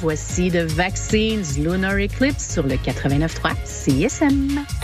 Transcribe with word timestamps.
Voici 0.00 0.50
The 0.50 0.66
Vaccines 0.74 1.58
Lunar 1.58 1.98
Eclipse 1.98 2.54
sur 2.54 2.64
le 2.64 2.74
89.3 2.74 3.54
CSM. 3.64 4.83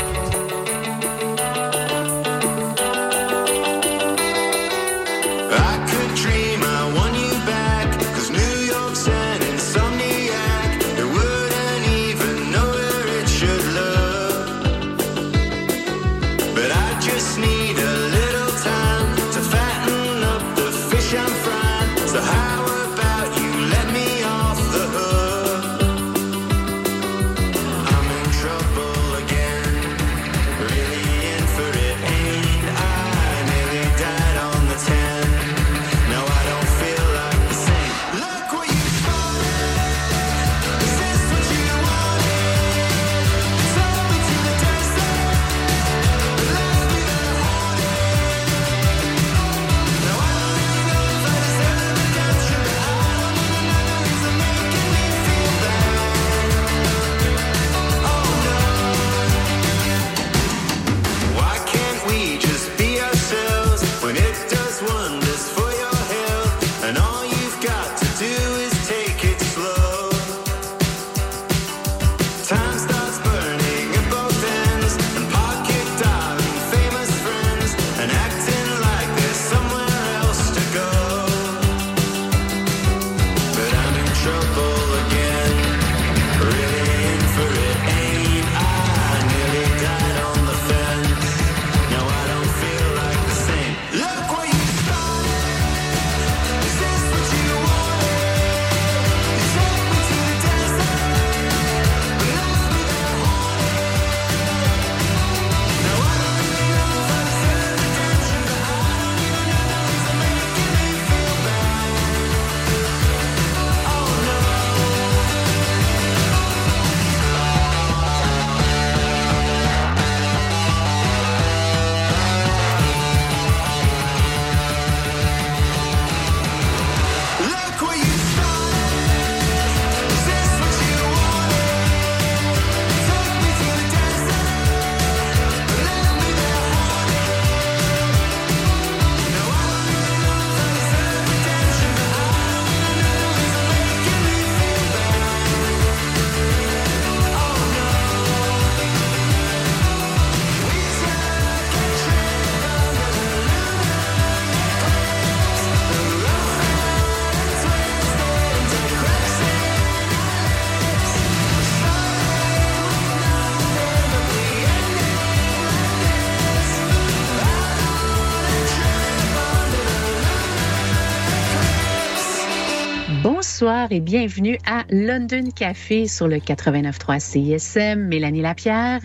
Bonsoir 173.61 173.93
et 173.93 174.01
bienvenue 174.01 174.57
à 174.65 174.85
London 174.91 175.51
Café 175.55 176.09
sur 176.09 176.27
le 176.27 176.37
89.3 176.37 177.21
CSM. 177.21 178.09
Mélanie 178.09 178.41
Lapierre. 178.41 179.03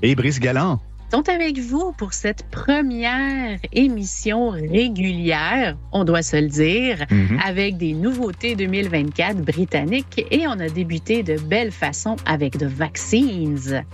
Et 0.00 0.14
Brice 0.14 0.38
Galland. 0.38 0.78
Sont 1.10 1.28
avec 1.28 1.58
vous 1.58 1.90
pour 1.90 2.12
cette 2.12 2.48
première 2.48 3.58
émission 3.72 4.50
régulière, 4.50 5.76
on 5.90 6.04
doit 6.04 6.22
se 6.22 6.36
le 6.36 6.46
dire, 6.46 7.04
mhm. 7.10 7.40
avec 7.44 7.78
des 7.78 7.94
nouveautés 7.94 8.54
2024 8.54 9.38
britanniques 9.38 10.24
et 10.30 10.46
on 10.46 10.52
a 10.52 10.68
débuté 10.68 11.24
de 11.24 11.36
belle 11.36 11.72
façon 11.72 12.14
avec 12.26 12.58
The 12.58 12.62
Vaccines. 12.62 13.84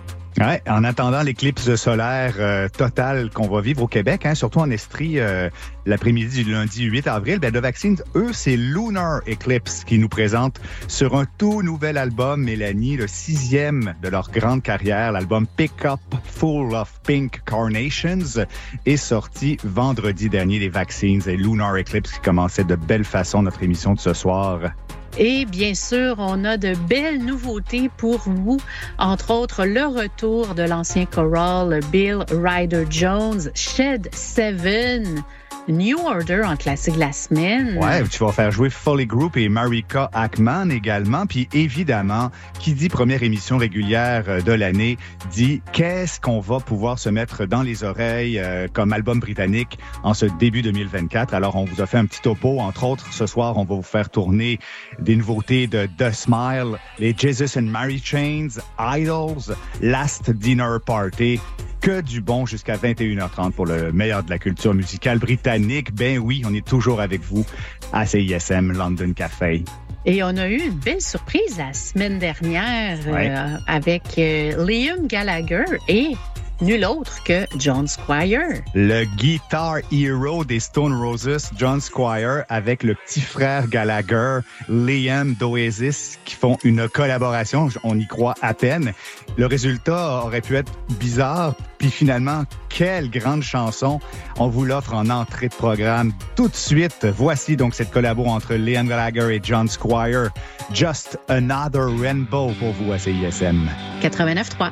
En 0.41 0.85
attendant 0.85 1.23
l'éclipse 1.23 1.75
solaire 1.77 2.35
euh, 2.39 2.69
totale 2.69 3.31
qu'on 3.31 3.49
va 3.49 3.61
vivre 3.61 3.83
au 3.83 3.87
Québec, 3.87 4.27
hein, 4.27 4.35
surtout 4.35 4.59
en 4.59 4.71
Estrie, 4.71 5.21
euh, 5.21 5.51
l'après-midi 5.87 6.45
du 6.45 6.53
lundi 6.53 6.85
8 6.85 7.07
avril, 7.07 7.39
ben, 7.39 7.53
The 7.53 7.59
Vaccines, 7.59 7.99
eux, 8.15 8.33
c'est 8.33 8.57
Lunar 8.57 9.21
Eclipse 9.29 9.85
qui 9.85 9.99
nous 9.99 10.09
présente 10.09 10.61
sur 10.89 11.17
un 11.17 11.27
tout 11.39 11.63
nouvel 11.63 11.99
album, 11.99 12.43
Mélanie, 12.43 12.97
le 12.97 13.07
sixième 13.07 13.95
de 14.03 14.09
leur 14.09 14.31
grande 14.31 14.63
carrière, 14.63 15.13
l'album 15.13 15.47
Pick 15.47 15.85
Up 15.85 16.01
Full 16.25 16.75
of 16.75 17.01
Pink 17.07 17.43
Carnations, 17.45 18.47
est 18.87 18.97
sorti 18.97 19.59
vendredi 19.63 20.29
dernier, 20.29 20.59
les 20.59 20.71
Vaccines 20.71 21.23
et 21.27 21.37
Lunar 21.37 21.77
Eclipse 21.77 22.13
qui 22.13 22.21
commençait 22.21 22.65
de 22.65 22.77
belle 22.77 23.05
façon 23.05 23.43
notre 23.43 23.63
émission 23.63 23.93
de 23.93 24.01
ce 24.01 24.15
soir. 24.15 24.73
Et 25.19 25.45
bien 25.45 25.75
sûr, 25.75 26.17
on 26.19 26.45
a 26.45 26.57
de 26.57 26.75
belles 26.89 27.23
nouveautés 27.23 27.91
pour 27.97 28.21
vous, 28.21 28.59
entre 28.99 29.31
autres 29.33 29.67
le 29.67 29.85
retour 29.85 30.55
de 30.55 30.63
l'ancien 30.63 31.05
choral 31.05 31.81
Bill 31.91 32.25
Ryder 32.31 32.87
Jones, 32.89 33.51
Shed 33.55 34.09
Seven. 34.15 35.23
New 35.69 35.97
Order 35.99 36.43
en 36.45 36.57
classique 36.57 36.95
de 36.95 37.01
la 37.01 37.13
semaine. 37.13 37.79
Ouais, 37.79 38.03
tu 38.09 38.25
vas 38.25 38.33
faire 38.33 38.51
jouer 38.51 38.69
Foley 38.69 39.07
Group 39.07 39.37
et 39.37 39.49
Marika 39.49 40.11
Ackman 40.13 40.71
également. 40.71 41.27
Puis 41.27 41.49
évidemment, 41.53 42.31
qui 42.59 42.75
dit 42.75 42.89
première 42.89 43.23
émission 43.23 43.59
régulière 43.59 44.25
euh, 44.29 44.41
de 44.41 44.53
l'année, 44.53 44.99
dit 45.31 45.63
qu'est-ce 45.73 46.21
qu'on 46.21 46.41
va 46.41 46.59
pouvoir 46.59 46.99
se 46.99 47.09
mettre 47.09 47.47
dans 47.47 47.63
les 47.63 47.85
oreilles 47.85 48.39
euh, 48.39 48.67
comme 48.73 48.93
album 48.93 49.21
britannique 49.21 49.79
en 50.03 50.15
ce 50.15 50.27
début 50.27 50.63
2024. 50.63 51.33
Alors, 51.33 51.55
on 51.55 51.65
vous 51.65 51.81
a 51.81 51.87
fait 51.87 51.99
un 51.99 52.07
petit 52.07 52.21
topo. 52.21 52.59
Entre 52.59 52.85
autres, 52.85 53.13
ce 53.13 53.27
soir, 53.27 53.57
on 53.57 53.65
va 53.65 53.77
vous 53.77 53.83
faire 53.83 54.11
tourner 54.11 54.59
des 54.99 55.15
nouveautés 55.15 55.69
de 55.69 55.89
The 55.99 56.11
Smile, 56.13 56.79
les 56.99 57.15
Jesus 57.17 57.59
and 57.59 57.63
Mary 57.63 58.01
Chains, 58.03 58.61
Idols, 58.81 59.55
Last 59.81 60.31
Dinner 60.31 60.79
Party 60.85 61.41
que 61.83 62.01
du 62.01 62.21
bon 62.21 62.47
jusqu'à 62.47 62.77
21h30 62.77 63.51
pour 63.51 63.67
le 63.67 63.91
meilleur 63.91 64.23
de 64.23 64.31
la 64.31 64.39
culture 64.39 64.73
musicale 64.73 65.19
britannique. 65.19 65.52
Ben 65.93 66.19
oui, 66.19 66.43
on 66.47 66.55
est 66.55 66.67
toujours 66.67 67.01
avec 67.01 67.21
vous 67.21 67.45
à 67.93 68.07
CISM 68.07 68.73
London 68.73 69.13
Café. 69.13 69.65
Et 70.05 70.23
on 70.23 70.37
a 70.37 70.49
eu 70.49 70.57
une 70.57 70.75
belle 70.75 71.01
surprise 71.01 71.59
la 71.59 71.73
semaine 71.73 72.19
dernière 72.19 72.99
euh, 73.07 73.57
avec 73.69 74.03
euh, 74.19 74.67
Liam 74.67 75.07
Gallagher 75.07 75.65
et 75.89 76.17
nul 76.63 76.85
autre 76.85 77.23
que 77.25 77.47
John 77.59 77.87
Squire. 77.87 78.63
Le 78.75 79.05
guitar 79.17 79.79
hero 79.91 80.45
des 80.45 80.61
Stone 80.61 80.95
Roses, 80.95 81.51
John 81.57 81.81
Squire, 81.81 82.45
avec 82.49 82.83
le 82.83 82.95
petit 82.95 83.21
frère 83.21 83.69
Gallagher, 83.69 84.41
Liam 84.69 85.35
d'Oasis, 85.35 86.19
qui 86.25 86.37
font 86.37 86.57
une 86.63 86.89
collaboration. 86.89 87.69
On 87.83 87.99
y 87.99 88.07
croit 88.07 88.35
à 88.43 88.55
peine. 88.55 88.93
Le 89.37 89.47
résultat 89.47 90.23
aurait 90.25 90.41
pu 90.41 90.57
être 90.57 90.73
bizarre 91.01 91.55
Puis 91.79 91.91
finalement, 91.91 92.45
quelle 92.69 93.11
grande 93.11 93.43
chanson. 93.43 94.01
On 94.39 94.49
vous 94.49 94.65
l'offre 94.65 94.95
en 94.95 95.11
entrée 95.11 95.49
de 95.49 95.55
programme 95.55 96.13
tout 96.37 96.49
de 96.49 96.55
suite. 96.55 97.07
Voici 97.07 97.57
donc 97.57 97.75
cette 97.75 97.91
collabo 97.91 98.25
entre 98.25 98.55
Leon 98.55 98.85
Gallagher 98.85 99.35
et 99.35 99.41
John 99.43 99.69
Squire. 99.69 100.31
Just 100.73 101.19
Another 101.29 101.89
Rainbow 102.01 102.53
pour 102.59 102.73
vous 102.73 102.93
à 102.93 102.99
CISM. 102.99 103.69
89.3. 104.01 104.71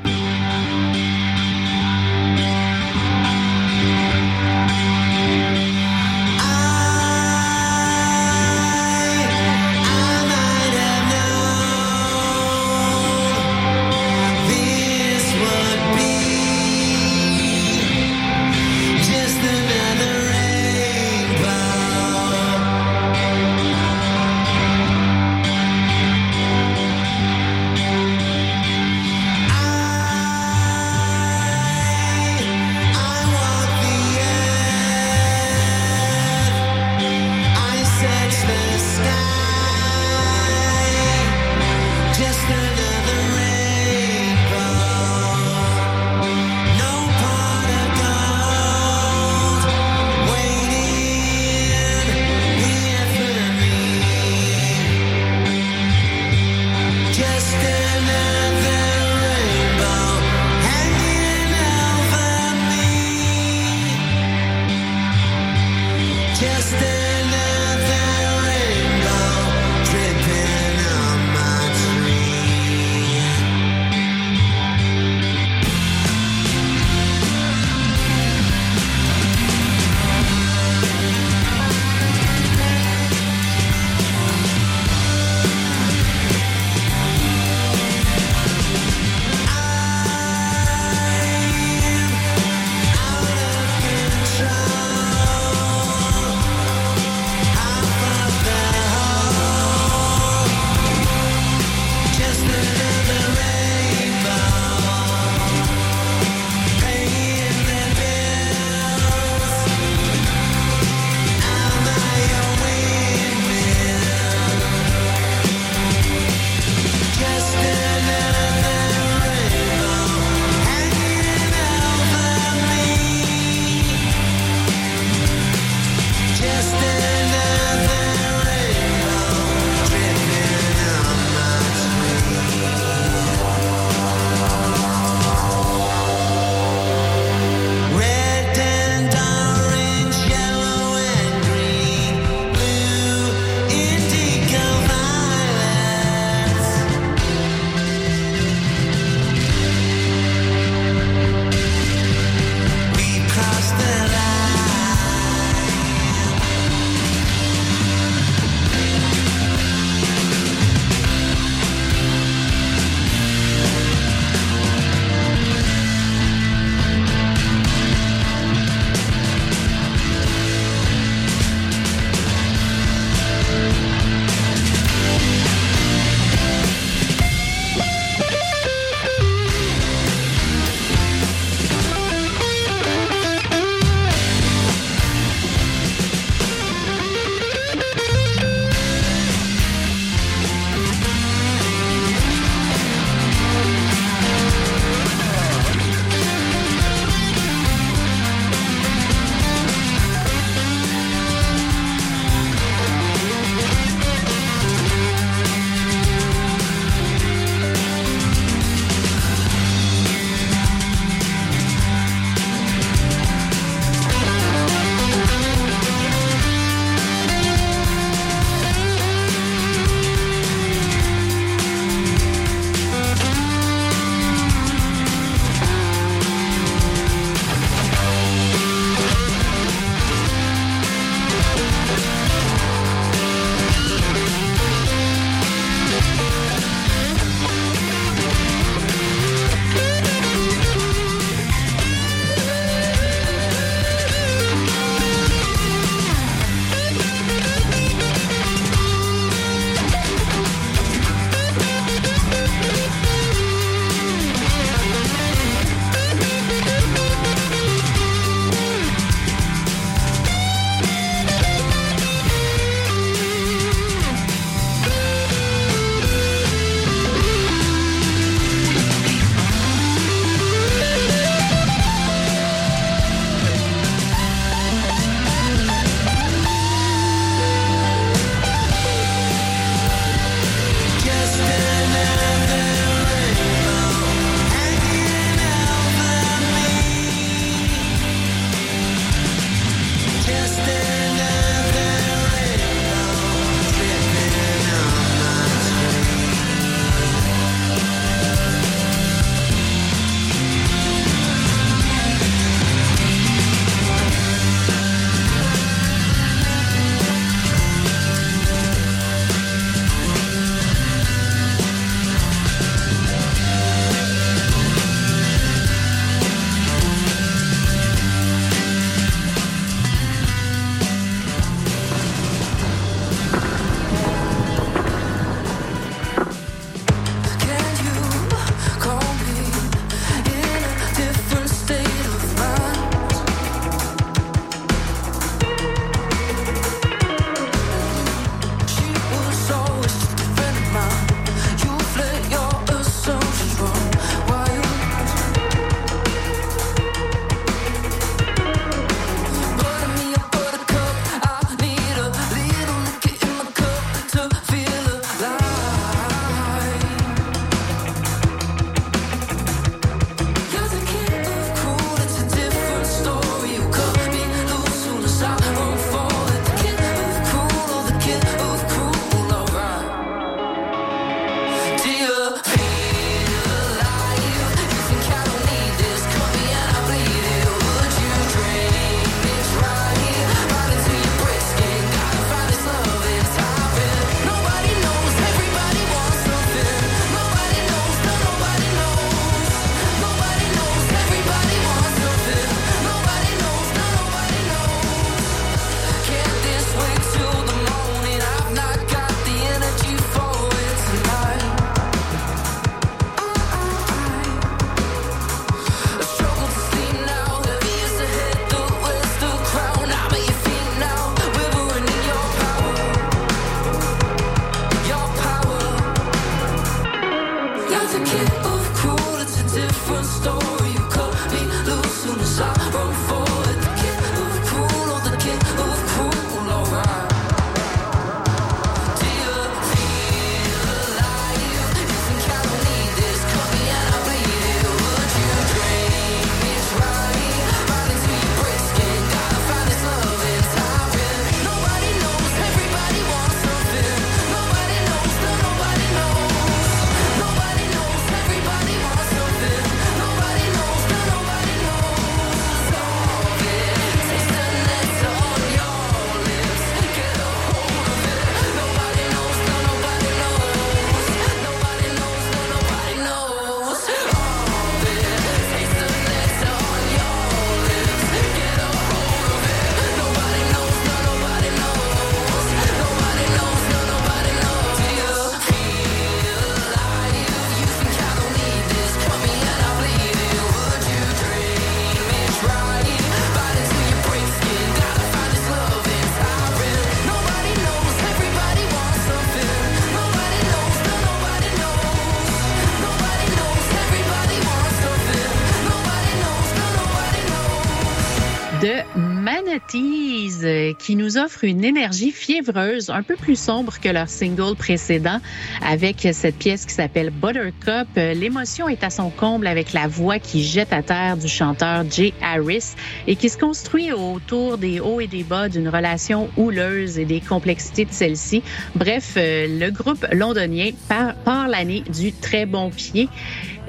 qui 499.68 500.96
nous 500.96 501.18
offre 501.18 501.44
une 501.44 501.64
énergie 501.64 502.10
fiévreuse, 502.10 502.90
un 502.90 503.02
peu 503.02 503.16
plus 503.16 503.36
sombre 503.36 503.80
que 503.80 503.88
leur 503.88 504.08
single 504.08 504.54
précédent, 504.56 505.18
avec 505.66 506.06
cette 506.12 506.36
pièce 506.36 506.66
qui 506.66 506.74
s'appelle 506.74 507.10
Buttercup. 507.10 507.88
L'émotion 507.96 508.68
est 508.68 508.84
à 508.84 508.90
son 508.90 509.10
comble 509.10 509.46
avec 509.46 509.72
la 509.72 509.88
voix 509.88 510.18
qui 510.18 510.44
jette 510.44 510.72
à 510.72 510.82
terre 510.82 511.16
du 511.16 511.28
chanteur 511.28 511.84
Jay 511.90 512.12
Harris 512.22 512.74
et 513.06 513.16
qui 513.16 513.28
se 513.28 513.38
construit 513.38 513.92
autour 513.92 514.58
des 514.58 514.80
hauts 514.80 515.00
et 515.00 515.06
des 515.06 515.24
bas 515.24 515.48
d'une 515.48 515.68
relation 515.68 516.28
houleuse 516.36 516.98
et 516.98 517.04
des 517.04 517.20
complexités 517.20 517.84
de 517.84 517.92
celle-ci. 517.92 518.42
Bref, 518.74 519.14
euh, 519.16 519.46
le 519.48 519.70
groupe 519.70 520.06
londonien 520.12 520.70
part 520.88 521.48
l'année 521.48 521.82
du 521.92 522.12
très 522.12 522.46
bon 522.46 522.70
pied. 522.70 523.08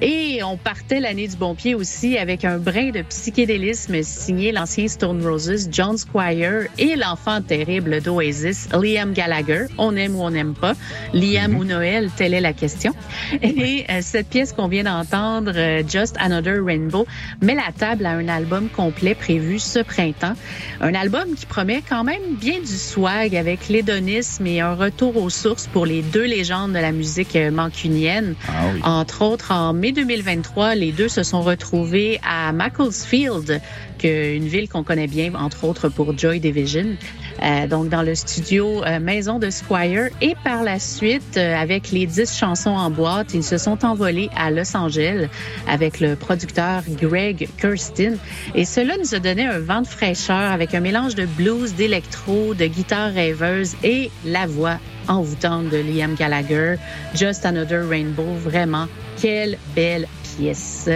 Et 0.01 0.41
on 0.43 0.57
partait 0.57 0.99
l'année 0.99 1.27
du 1.27 1.35
bon 1.35 1.53
pied 1.53 1.75
aussi 1.75 2.17
avec 2.17 2.43
un 2.43 2.57
brin 2.57 2.89
de 2.89 3.03
psychédélisme 3.03 4.01
signé 4.01 4.51
l'ancien 4.51 4.87
Stone 4.87 5.23
Roses, 5.23 5.67
John 5.71 5.95
Squire 5.95 6.67
et 6.79 6.95
l'enfant 6.95 7.39
terrible 7.39 8.01
d'Oasis, 8.01 8.69
Liam 8.73 9.13
Gallagher. 9.13 9.65
On 9.77 9.95
aime 9.95 10.15
ou 10.15 10.23
on 10.23 10.31
n'aime 10.31 10.55
pas. 10.55 10.73
Liam 11.13 11.55
ou 11.55 11.65
Noël, 11.65 12.09
telle 12.17 12.33
est 12.33 12.41
la 12.41 12.53
question. 12.53 12.95
Et 13.43 13.85
euh, 13.91 13.99
cette 14.01 14.29
pièce 14.29 14.53
qu'on 14.53 14.67
vient 14.67 14.85
d'entendre, 14.85 15.51
euh, 15.55 15.83
Just 15.87 16.15
Another 16.19 16.65
Rainbow, 16.65 17.05
met 17.39 17.53
la 17.53 17.71
table 17.77 18.07
à 18.07 18.11
un 18.11 18.27
album 18.27 18.69
complet 18.69 19.13
prévu 19.13 19.59
ce 19.59 19.79
printemps. 19.79 20.33
Un 20.79 20.95
album 20.95 21.35
qui 21.35 21.45
promet 21.45 21.83
quand 21.87 22.03
même 22.03 22.37
bien 22.39 22.59
du 22.59 22.65
swag 22.65 23.35
avec 23.35 23.69
l'hédonisme 23.69 24.47
et 24.47 24.61
un 24.61 24.73
retour 24.73 25.15
aux 25.17 25.29
sources 25.29 25.67
pour 25.67 25.85
les 25.85 26.01
deux 26.01 26.25
légendes 26.25 26.73
de 26.73 26.79
la 26.79 26.91
musique 26.91 27.35
euh, 27.35 27.51
mancunienne. 27.51 28.33
Ah 28.47 28.99
Entre 29.01 29.21
autres, 29.21 29.51
en 29.51 29.73
mai 29.73 29.90
2023, 29.91 30.75
les 30.75 30.91
deux 30.91 31.09
se 31.09 31.23
sont 31.23 31.41
retrouvés 31.41 32.19
à 32.23 32.51
Macclesfield, 32.51 33.61
une 34.03 34.47
ville 34.47 34.67
qu'on 34.69 34.83
connaît 34.83 35.07
bien, 35.07 35.33
entre 35.35 35.63
autres 35.63 35.89
pour 35.89 36.17
Joy 36.17 36.39
Division. 36.39 36.97
Euh, 37.41 37.67
donc 37.67 37.89
dans 37.89 38.01
le 38.01 38.15
studio 38.15 38.83
euh, 38.83 38.99
Maison 38.99 39.39
de 39.39 39.49
Squire. 39.49 40.09
Et 40.21 40.35
par 40.43 40.63
la 40.63 40.79
suite, 40.79 41.37
euh, 41.37 41.55
avec 41.55 41.91
les 41.91 42.05
dix 42.05 42.37
chansons 42.37 42.71
en 42.71 42.89
boîte, 42.89 43.33
ils 43.33 43.43
se 43.43 43.57
sont 43.57 43.83
envolés 43.85 44.29
à 44.35 44.51
Los 44.51 44.75
Angeles 44.75 45.27
avec 45.67 45.99
le 45.99 46.15
producteur 46.15 46.83
Greg 47.01 47.49
Kirsten. 47.59 48.17
Et 48.55 48.65
cela 48.65 48.95
nous 48.97 49.15
a 49.15 49.19
donné 49.19 49.45
un 49.45 49.59
vent 49.59 49.81
de 49.81 49.87
fraîcheur 49.87 50.51
avec 50.51 50.75
un 50.75 50.79
mélange 50.79 51.15
de 51.15 51.25
blues, 51.25 51.73
d'électro, 51.73 52.53
de 52.53 52.65
guitare 52.65 53.13
rêveuse 53.13 53.75
et 53.83 54.11
la 54.25 54.45
voix 54.45 54.77
envoûtante 55.07 55.69
de 55.69 55.77
Liam 55.77 56.15
Gallagher. 56.15 56.75
Just 57.15 57.45
Another 57.45 57.87
Rainbow, 57.87 58.33
vraiment, 58.35 58.87
quelle 59.19 59.57
belle 59.75 60.07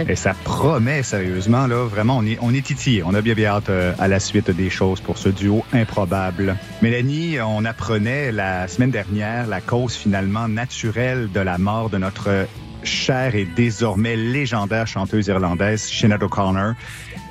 Et 0.08 0.16
ça 0.16 0.34
promet 0.44 1.02
sérieusement, 1.02 1.66
là, 1.66 1.84
vraiment, 1.84 2.18
on 2.18 2.26
est, 2.26 2.38
on 2.40 2.52
est 2.54 2.64
titillé. 2.64 3.02
On 3.04 3.14
a 3.14 3.20
bien, 3.20 3.34
bien 3.34 3.50
hâte 3.50 3.68
euh, 3.68 3.92
à 3.98 4.08
la 4.08 4.20
suite 4.20 4.50
des 4.50 4.70
choses 4.70 5.00
pour 5.00 5.18
ce 5.18 5.28
duo 5.28 5.64
improbable. 5.72 6.56
Mélanie, 6.82 7.38
on 7.40 7.64
apprenait 7.64 8.32
la 8.32 8.68
semaine 8.68 8.90
dernière 8.90 9.46
la 9.46 9.60
cause 9.60 9.94
finalement 9.94 10.48
naturelle 10.48 11.30
de 11.32 11.40
la 11.40 11.58
mort 11.58 11.90
de 11.90 11.98
notre 11.98 12.46
chère 12.86 13.34
et 13.34 13.44
désormais 13.44 14.16
légendaire 14.16 14.86
chanteuse 14.86 15.26
irlandaise 15.26 15.82
Sinead 15.82 16.22
O'Connor. 16.22 16.74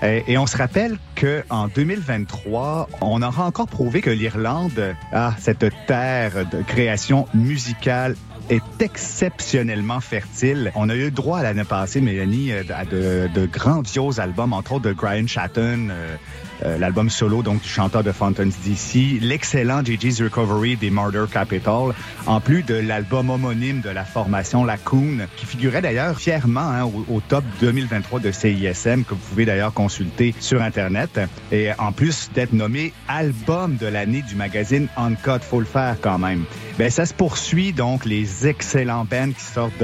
Et, 0.03 0.37
on 0.37 0.45
se 0.45 0.57
rappelle 0.57 0.97
que 1.15 1.43
en 1.49 1.67
2023, 1.67 2.89
on 3.01 3.21
aura 3.21 3.45
encore 3.45 3.67
prouvé 3.67 4.01
que 4.01 4.09
l'Irlande 4.09 4.95
a 5.11 5.33
cette 5.39 5.65
terre 5.87 6.45
de 6.51 6.61
création 6.61 7.27
musicale 7.33 8.15
est 8.49 8.81
exceptionnellement 8.81 9.99
fertile. 9.99 10.71
On 10.75 10.89
a 10.89 10.95
eu 10.95 11.11
droit 11.11 11.41
l'année 11.41 11.63
passée, 11.63 12.01
Mélanie, 12.01 12.51
euh, 12.51 12.63
à 12.73 12.85
de, 12.85 13.29
de, 13.33 13.45
grandioses 13.45 14.19
albums, 14.19 14.53
entre 14.53 14.73
autres 14.73 14.89
de 14.89 14.93
Brian 14.93 15.27
Chatton, 15.27 15.89
euh, 15.89 16.15
euh, 16.63 16.77
l'album 16.77 17.09
solo 17.09 17.43
donc 17.43 17.61
du 17.61 17.67
chanteur 17.67 18.03
de 18.03 18.11
Fountains 18.11 18.45
DC, 18.45 19.19
l'excellent 19.21 19.83
JJ's 19.83 20.21
Recovery 20.21 20.77
des 20.77 20.89
Murder 20.89 21.25
Capital, 21.31 21.93
en 22.27 22.39
plus 22.39 22.63
de 22.63 22.75
l'album 22.75 23.29
homonyme 23.29 23.81
de 23.81 23.89
la 23.89 24.05
formation 24.05 24.63
Lacoon, 24.63 25.27
qui 25.35 25.45
figurait 25.45 25.81
d'ailleurs 25.81 26.17
fièrement 26.17 26.61
hein, 26.61 26.89
au, 27.09 27.21
top 27.21 27.43
2023 27.61 28.19
de 28.19 28.31
CISM, 28.31 29.03
que 29.03 29.13
vous 29.13 29.21
pouvez 29.29 29.45
d'ailleurs 29.45 29.73
consulter 29.73 30.33
sur 30.39 30.61
Internet. 30.61 31.19
Et 31.51 31.69
en 31.77 31.91
plus 31.91 32.29
d'être 32.33 32.53
nommé 32.53 32.93
album 33.07 33.75
de 33.77 33.87
l'année 33.87 34.21
du 34.21 34.35
magazine 34.35 34.87
Uncut, 34.95 35.41
faut 35.41 35.59
le 35.59 35.65
faire 35.65 35.97
quand 36.01 36.17
même. 36.17 36.45
Ben, 36.77 36.89
ça 36.89 37.05
se 37.05 37.13
poursuit 37.13 37.71
donc 37.71 38.03
les 38.03 38.47
excellents 38.47 39.05
bands 39.05 39.31
qui 39.31 39.43
sortent 39.43 39.83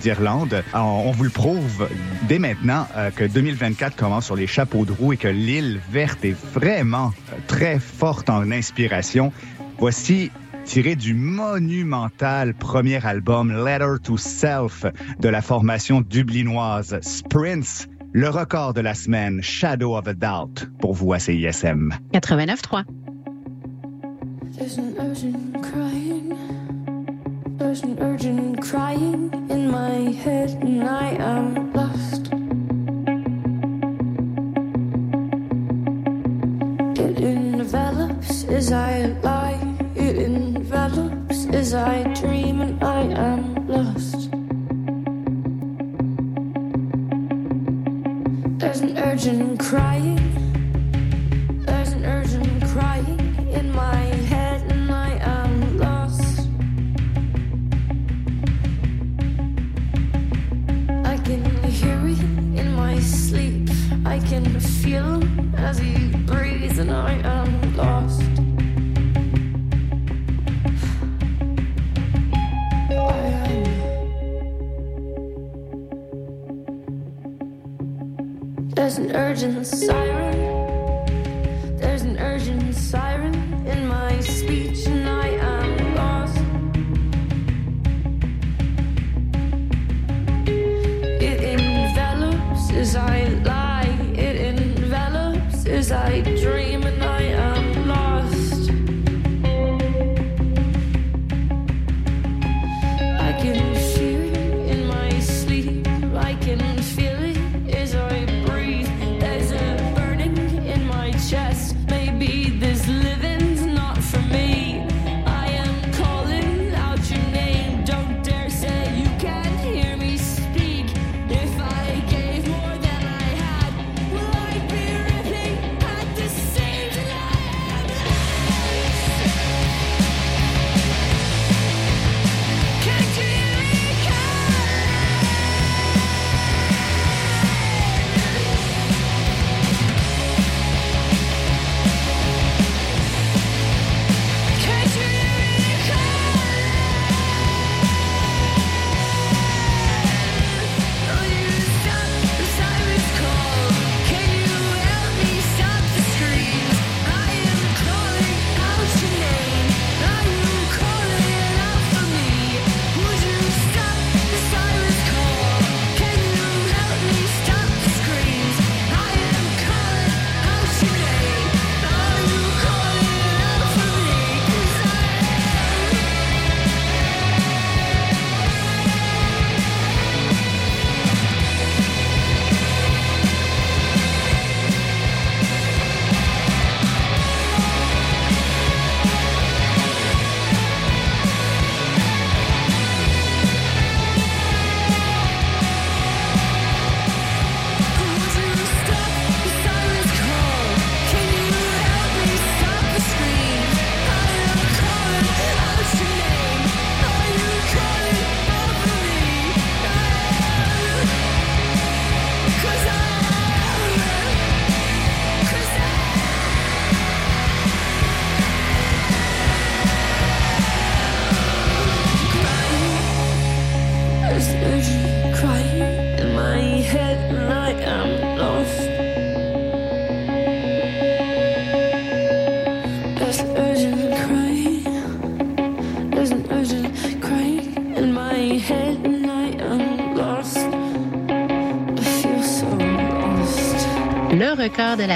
d'Irlande. 0.00 0.64
On, 0.72 0.78
on, 0.78 1.10
vous 1.10 1.24
le 1.24 1.30
prouve 1.30 1.86
dès 2.28 2.38
maintenant 2.38 2.86
euh, 2.96 3.10
que 3.10 3.24
2024 3.24 3.94
commence 3.94 4.24
sur 4.24 4.34
les 4.34 4.46
chapeaux 4.46 4.86
de 4.86 4.92
roue 4.92 5.12
et 5.12 5.16
que 5.18 5.28
l'île 5.28 5.80
verte 5.90 6.24
est 6.24 6.36
vraiment 6.54 7.12
très 7.46 7.78
forte 7.78 8.30
en 8.30 8.50
inspiration. 8.50 9.32
Voici 9.78 10.30
tiré 10.64 10.96
du 10.96 11.12
monumental 11.12 12.54
premier 12.54 13.04
album 13.06 13.52
Letter 13.52 13.96
to 14.02 14.16
Self 14.16 14.86
de 15.20 15.28
la 15.28 15.42
formation 15.42 16.00
dublinoise 16.00 16.98
Sprints, 17.02 17.86
le 18.12 18.30
record 18.30 18.72
de 18.72 18.80
la 18.80 18.94
semaine 18.94 19.42
Shadow 19.42 19.94
of 19.94 20.08
a 20.08 20.14
Doubt 20.14 20.68
pour 20.80 20.94
vous 20.94 21.12
à 21.12 21.18
CISM. 21.18 21.92
89.3. 22.14 22.84
There's 24.58 24.76
an 24.76 24.96
urgent 24.98 25.62
crying 25.62 26.36
There's 27.58 27.82
an 27.84 27.96
urgent 28.00 28.60
crying 28.60 29.30
in 29.48 29.70
my 29.70 30.10
head 30.10 30.50
and 30.62 30.82
I 30.82 31.10
am 31.10 31.72
lost. 31.74 32.27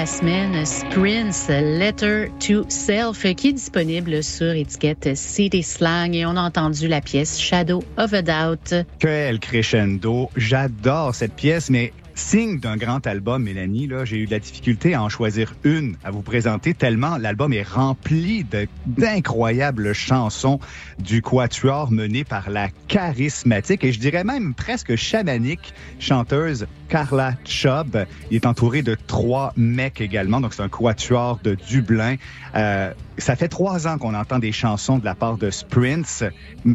La 0.03 0.07
semaine, 0.07 0.65
Letter 1.79 2.27
to 2.45 2.65
Self, 2.67 3.23
qui 3.35 3.47
est 3.47 3.53
disponible 3.53 4.21
sur 4.21 4.51
étiquette 4.51 5.15
City 5.15 5.63
Slang. 5.63 6.13
Et 6.13 6.25
on 6.25 6.35
a 6.35 6.41
entendu 6.41 6.89
la 6.89 6.99
pièce 6.99 7.39
Shadow 7.39 7.81
of 7.97 8.13
a 8.13 8.21
Doubt. 8.21 8.85
Quel 8.99 9.39
crescendo. 9.39 10.29
J'adore 10.35 11.15
cette 11.15 11.35
pièce, 11.35 11.69
mais 11.69 11.93
signe 12.15 12.59
d'un 12.59 12.77
grand 12.77 13.05
album, 13.07 13.43
Mélanie, 13.43 13.87
là, 13.87 14.05
j'ai 14.05 14.17
eu 14.17 14.25
de 14.25 14.31
la 14.31 14.39
difficulté 14.39 14.93
à 14.93 15.03
en 15.03 15.09
choisir 15.09 15.55
une 15.63 15.95
à 16.03 16.11
vous 16.11 16.21
présenter 16.21 16.73
tellement 16.73 17.17
l'album 17.17 17.53
est 17.53 17.67
rempli 17.67 18.45
d'incroyables 18.85 19.93
chansons 19.93 20.59
du 20.99 21.21
quatuor 21.21 21.91
mené 21.91 22.23
par 22.23 22.49
la 22.49 22.69
charismatique 22.87 23.83
et 23.83 23.91
je 23.91 23.99
dirais 23.99 24.23
même 24.23 24.53
presque 24.53 24.95
chamanique 24.95 25.73
chanteuse 25.99 26.67
Carla 26.89 27.33
Chubb. 27.45 28.05
Il 28.29 28.35
est 28.35 28.45
entouré 28.45 28.81
de 28.81 28.95
trois 28.95 29.53
mecs 29.57 30.01
également, 30.01 30.41
donc 30.41 30.53
c'est 30.53 30.61
un 30.61 30.69
quatuor 30.69 31.39
de 31.43 31.55
Dublin. 31.55 32.15
Euh, 32.55 32.93
ça 33.17 33.35
fait 33.35 33.47
trois 33.47 33.87
ans 33.87 33.97
qu'on 33.97 34.13
entend 34.13 34.39
des 34.39 34.51
chansons 34.51 34.97
de 34.97 35.05
la 35.05 35.15
part 35.15 35.37
de 35.37 35.49
Sprints 35.49 36.23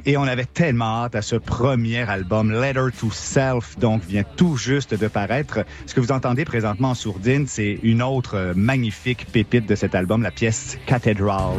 et 0.04 0.16
on 0.16 0.22
avait 0.22 0.44
tellement 0.44 1.04
hâte 1.04 1.14
à 1.14 1.22
ce 1.22 1.36
premier 1.36 2.08
album, 2.08 2.52
Letter 2.52 2.86
to 2.98 3.10
Self, 3.10 3.78
donc 3.78 4.02
vient 4.04 4.24
tout 4.36 4.56
juste 4.56 4.94
de 4.94 5.08
paraître. 5.08 5.64
Ce 5.86 5.94
que 5.94 6.00
vous 6.00 6.12
entendez 6.12 6.44
présentement 6.44 6.90
en 6.90 6.94
sourdine, 6.94 7.46
c'est 7.46 7.78
une 7.82 8.02
autre 8.02 8.36
euh, 8.36 8.52
magnifique 8.54 9.26
pépite 9.32 9.66
de 9.66 9.74
cet 9.74 9.94
album, 9.94 10.22
la 10.22 10.30
pièce 10.30 10.78
Cathedral. 10.86 11.56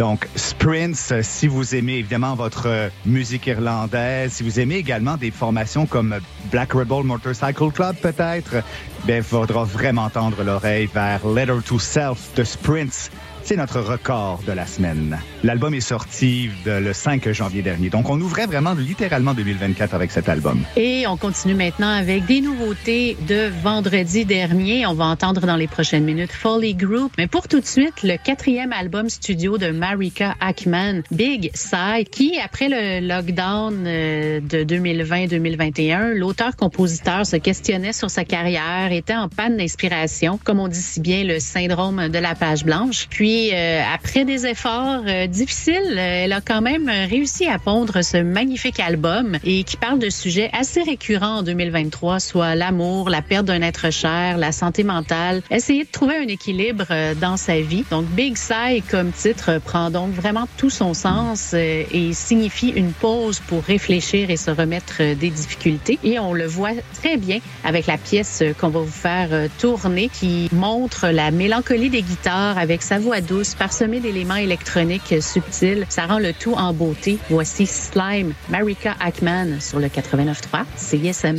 Donc, 0.00 0.26
Sprints, 0.34 1.12
euh, 1.12 1.20
si 1.22 1.46
vous 1.46 1.74
aimez 1.74 1.96
évidemment 1.96 2.34
votre 2.34 2.68
euh, 2.68 2.88
musique 3.04 3.46
irlandaise, 3.46 4.32
si 4.32 4.42
vous 4.42 4.58
aimez 4.58 4.76
également 4.76 5.18
des 5.18 5.30
formations 5.30 5.84
comme 5.84 6.20
Black 6.50 6.72
Rebel 6.72 7.04
Motorcycle 7.04 7.70
Club 7.70 7.96
peut-être, 7.96 8.62
ben, 9.04 9.22
faudra 9.22 9.64
vraiment 9.64 10.08
tendre 10.08 10.42
l'oreille 10.42 10.88
vers 10.94 11.28
Letter 11.28 11.58
to 11.66 11.78
Self 11.78 12.34
de 12.34 12.44
Sprints. 12.44 13.10
C'est 13.42 13.56
notre 13.56 13.80
record 13.80 14.40
de 14.46 14.52
la 14.52 14.66
semaine. 14.66 15.18
L'album 15.42 15.74
est 15.74 15.80
sorti 15.80 16.50
le 16.66 16.92
5 16.92 17.32
janvier 17.32 17.62
dernier. 17.62 17.88
Donc, 17.88 18.08
on 18.08 18.20
ouvrait 18.20 18.46
vraiment 18.46 18.74
littéralement 18.74 19.34
2024 19.34 19.94
avec 19.94 20.10
cet 20.10 20.28
album. 20.28 20.62
Et 20.76 21.06
on 21.06 21.16
continue 21.16 21.54
maintenant 21.54 21.92
avec 21.92 22.26
des 22.26 22.40
nouveautés 22.40 23.16
de 23.28 23.50
vendredi 23.62 24.24
dernier. 24.24 24.86
On 24.86 24.94
va 24.94 25.06
entendre 25.06 25.46
dans 25.46 25.56
les 25.56 25.66
prochaines 25.66 26.04
minutes 26.04 26.32
Folly 26.32 26.74
Group. 26.74 27.12
Mais 27.18 27.26
pour 27.26 27.48
tout 27.48 27.60
de 27.60 27.66
suite, 27.66 28.02
le 28.02 28.16
quatrième 28.16 28.72
album 28.72 29.08
studio 29.08 29.58
de 29.58 29.70
Marika 29.70 30.34
Ackman, 30.40 31.02
Big 31.10 31.50
Side, 31.54 32.10
qui, 32.10 32.38
après 32.38 32.68
le 32.68 33.06
lockdown 33.06 33.84
euh, 33.86 34.40
de 34.40 34.64
2020-2021, 34.64 36.12
l'auteur-compositeur 36.12 37.26
se 37.26 37.36
questionnait 37.36 37.92
sur 37.92 38.10
sa 38.10 38.24
carrière, 38.24 38.92
était 38.92 39.16
en 39.16 39.28
panne 39.28 39.56
d'inspiration, 39.56 40.38
comme 40.42 40.60
on 40.60 40.68
dit 40.68 40.80
si 40.80 41.00
bien 41.00 41.24
le 41.24 41.40
syndrome 41.40 42.08
de 42.08 42.18
la 42.18 42.34
page 42.34 42.64
blanche. 42.64 43.06
Puis, 43.08 43.29
Puis, 43.30 43.54
euh, 43.54 43.80
après 43.94 44.24
des 44.24 44.44
efforts 44.44 45.04
euh, 45.06 45.28
difficiles, 45.28 45.96
euh, 45.96 46.24
elle 46.24 46.32
a 46.32 46.40
quand 46.40 46.62
même 46.62 46.88
réussi 46.88 47.46
à 47.46 47.60
pondre 47.60 48.02
ce 48.02 48.16
magnifique 48.16 48.80
album 48.80 49.38
et 49.44 49.62
qui 49.62 49.76
parle 49.76 50.00
de 50.00 50.10
sujets 50.10 50.50
assez 50.52 50.82
récurrents 50.82 51.36
en 51.36 51.42
2023, 51.44 52.18
soit 52.18 52.56
l'amour, 52.56 53.08
la 53.08 53.22
perte 53.22 53.44
d'un 53.44 53.62
être 53.62 53.92
cher, 53.92 54.36
la 54.36 54.50
santé 54.50 54.82
mentale, 54.82 55.42
essayer 55.48 55.84
de 55.84 55.90
trouver 55.92 56.16
un 56.16 56.26
équilibre 56.26 56.86
euh, 56.90 57.14
dans 57.14 57.36
sa 57.36 57.60
vie. 57.60 57.84
Donc, 57.92 58.06
Big 58.06 58.36
Sigh 58.36 58.82
comme 58.90 59.12
titre 59.12 59.60
prend 59.64 59.90
donc 59.90 60.10
vraiment 60.10 60.48
tout 60.56 60.70
son 60.70 60.92
sens 60.92 61.52
euh, 61.54 61.84
et 61.92 62.12
signifie 62.12 62.70
une 62.70 62.92
pause 62.92 63.40
pour 63.46 63.62
réfléchir 63.62 64.30
et 64.30 64.36
se 64.36 64.50
remettre 64.50 64.96
euh, 65.02 65.14
des 65.14 65.30
difficultés. 65.30 66.00
Et 66.02 66.18
on 66.18 66.32
le 66.32 66.46
voit 66.46 66.72
très 67.00 67.16
bien 67.16 67.38
avec 67.64 67.86
la 67.86 67.96
pièce 67.96 68.40
euh, 68.42 68.52
qu'on 68.52 68.70
va 68.70 68.80
vous 68.80 68.90
faire 68.90 69.28
euh, 69.30 69.46
tourner 69.60 70.08
qui 70.08 70.48
montre 70.52 71.08
la 71.08 71.30
mélancolie 71.30 71.90
des 71.90 72.02
guitares 72.02 72.58
avec 72.58 72.82
sa 72.82 72.98
voix 72.98 73.19
douce 73.20 73.54
parsemée 73.54 74.00
d'éléments 74.00 74.36
électroniques 74.36 75.14
subtils. 75.20 75.86
Ça 75.88 76.06
rend 76.06 76.18
le 76.18 76.32
tout 76.32 76.54
en 76.54 76.72
beauté. 76.72 77.18
Voici 77.28 77.66
Slime, 77.66 78.34
Marika 78.48 78.94
Ackman 79.00 79.60
sur 79.60 79.78
le 79.78 79.88
89.3 79.88 80.64
CISM. 80.76 81.36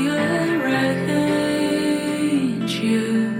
you. 2.82 3.32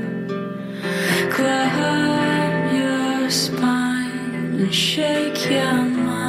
Climb 1.30 2.76
your 2.76 3.30
spine 3.30 4.60
and 4.60 4.74
shake 4.74 5.50
your 5.50 5.74
mind. 5.74 6.22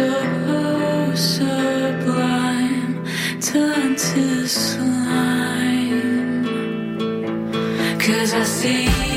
So 0.00 1.14
sublime, 1.14 3.04
turn 3.38 3.96
to 3.96 4.46
slime. 4.46 6.44
Cause 7.98 8.32
I 8.32 8.44
see 8.44 9.09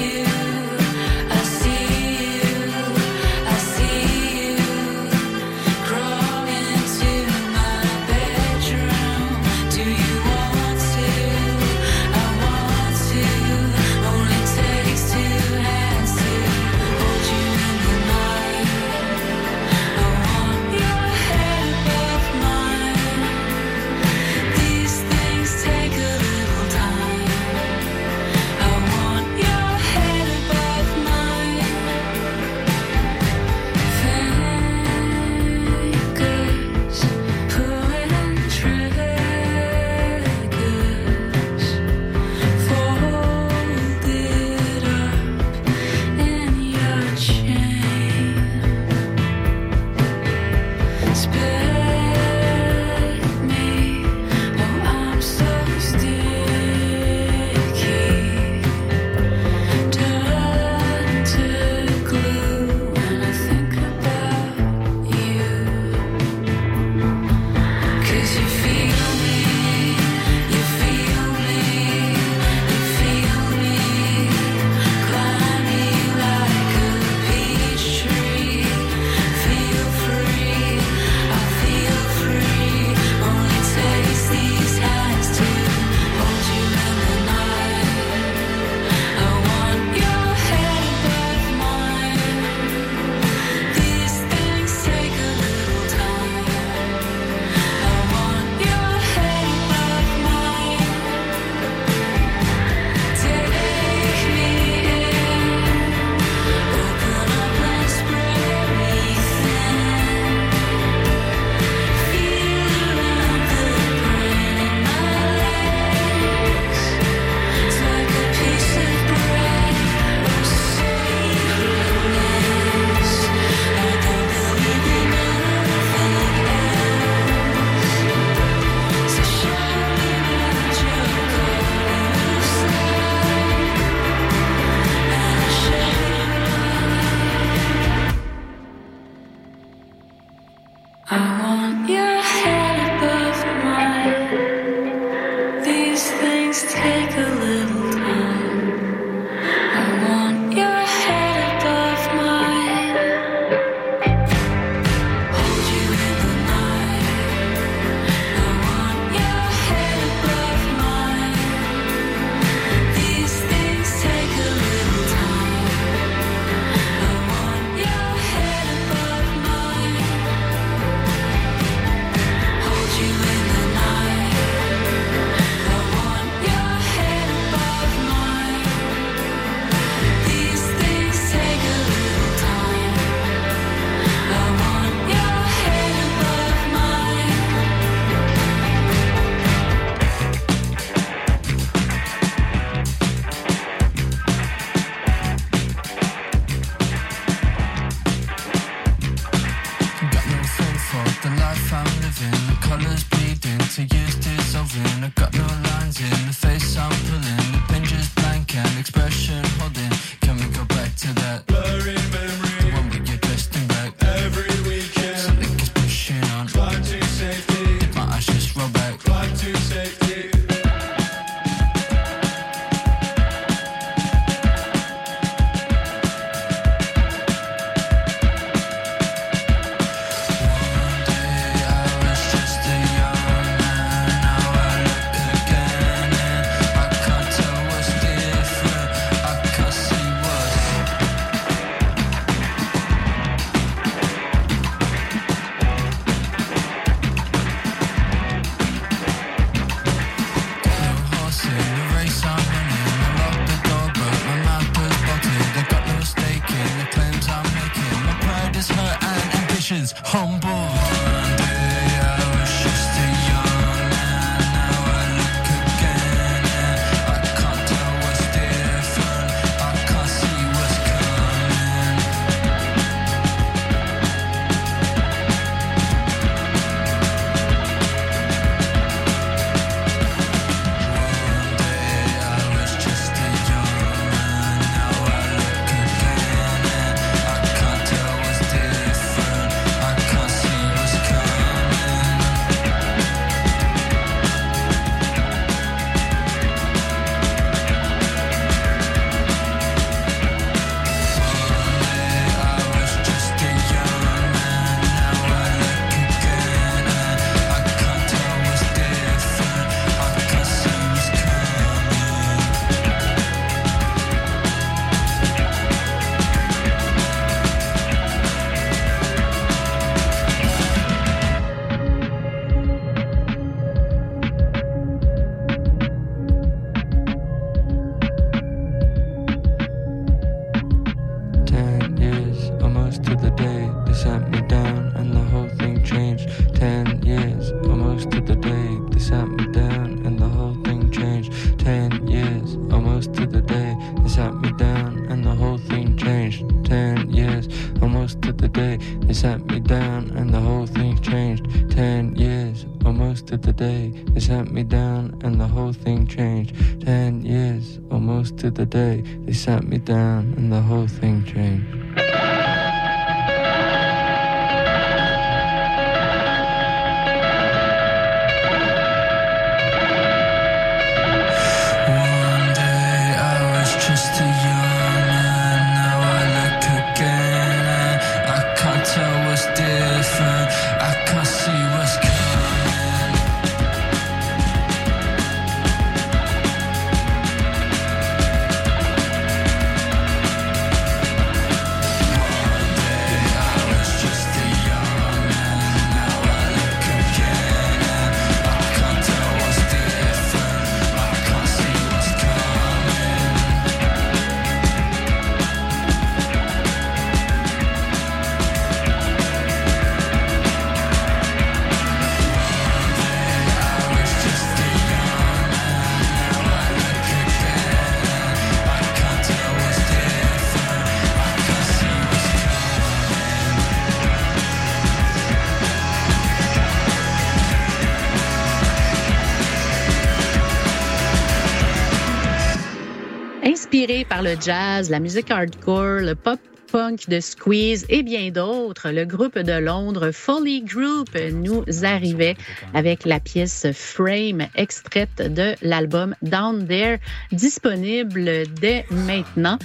la 434.89 434.99
musique 434.99 435.31
hardcore, 435.31 436.01
le 436.01 436.15
pop 436.15 436.39
punk 436.71 437.07
de 437.07 437.19
Squeeze 437.19 437.85
et 437.89 438.01
bien 438.01 438.29
d'autres, 438.31 438.62
le 438.85 439.05
groupe 439.05 439.37
de 439.37 439.53
Londres 439.59 440.11
Folly 440.11 440.61
Group 440.63 441.09
nous 441.31 441.63
arrivait 441.83 442.35
avec 442.73 443.05
la 443.05 443.19
pièce 443.19 443.67
Frame, 443.73 444.47
extraite 444.55 445.33
de 445.33 445.53
l'album 445.61 446.15
Down 446.21 446.67
There, 446.67 446.97
disponible 447.31 448.43
dès 448.59 448.85
maintenant. 448.91 449.57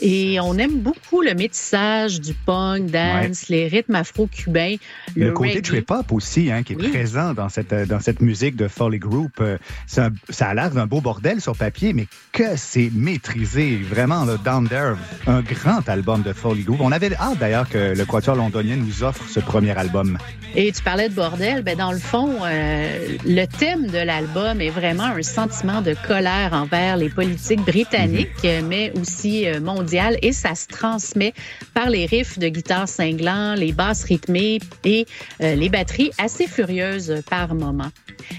Et 0.00 0.38
on 0.40 0.58
aime 0.58 0.80
beaucoup 0.80 1.22
le 1.22 1.34
métissage 1.34 2.20
du 2.20 2.34
punk, 2.34 2.90
dance, 2.90 3.48
les 3.48 3.66
rythmes 3.66 3.94
afro-cubains, 3.94 4.76
Le, 5.16 5.28
le, 5.28 5.32
côté 5.32 5.62
trip-hop 5.62 6.12
aussi, 6.12 6.52
hein, 6.52 6.62
qui 6.62 6.74
est 6.74 6.76
Oui. 6.76 6.88
présent 6.88 7.32
dans 7.32 7.48
cette, 7.48 7.72
dans 7.72 8.00
cette 8.00 8.20
musique 8.20 8.56
de 8.56 8.68
Foley 8.68 8.98
Group. 8.98 9.32
Euh, 9.40 9.56
ça 9.86 10.10
a 10.40 10.54
l'air 10.54 10.70
d'un 10.70 10.86
beau 10.86 11.00
bordel 11.00 11.40
sur 11.40 11.56
papier, 11.56 11.94
mais 11.94 12.08
que 12.32 12.56
c'est 12.56 12.90
maîtrisé. 12.94 13.76
Vraiment, 13.76 14.26
le 14.26 14.36
Down 14.36 14.68
There, 14.68 14.96
un 15.26 15.40
grand 15.40 15.88
album 15.88 16.20
de 16.22 16.34
Foley 16.34 16.62
Group. 16.62 16.80
On 16.82 16.92
avait 16.92 17.14
hâte 17.14 17.38
d'ailleurs 17.38 17.68
que 17.68 17.94
le 17.96 18.04
Quatuor 18.04 18.36
londonien 18.56 18.76
nous 18.76 19.02
offre 19.02 19.28
ce 19.28 19.40
premier 19.40 19.76
album. 19.76 20.18
Et 20.54 20.72
tu 20.72 20.82
parlais 20.82 21.10
de 21.10 21.14
bordel, 21.14 21.62
ben 21.62 21.76
dans 21.76 21.92
le 21.92 21.98
fond, 21.98 22.38
euh, 22.42 23.16
le 23.26 23.44
thème 23.44 23.88
de 23.88 23.98
l'album 23.98 24.60
est 24.60 24.70
vraiment 24.70 25.04
un 25.04 25.22
sentiment 25.22 25.82
de 25.82 25.94
colère 26.06 26.54
envers 26.54 26.96
les 26.96 27.10
politiques 27.10 27.60
britanniques, 27.60 28.28
euh, 28.44 28.62
mais 28.66 28.92
aussi 28.98 29.46
euh, 29.46 29.60
mondiales, 29.60 30.16
et 30.22 30.32
ça 30.32 30.54
se 30.54 30.66
transmet 30.66 31.34
par 31.74 31.90
les 31.90 32.06
riffs 32.06 32.38
de 32.38 32.48
guitare 32.48 32.88
cinglants, 32.88 33.54
les 33.54 33.72
basses 33.72 34.04
rythmées 34.04 34.60
et 34.84 35.06
euh, 35.42 35.54
les 35.54 35.68
batteries 35.68 36.10
assez 36.16 36.46
furieuses 36.46 37.22
par 37.28 37.54
moment. 37.54 37.90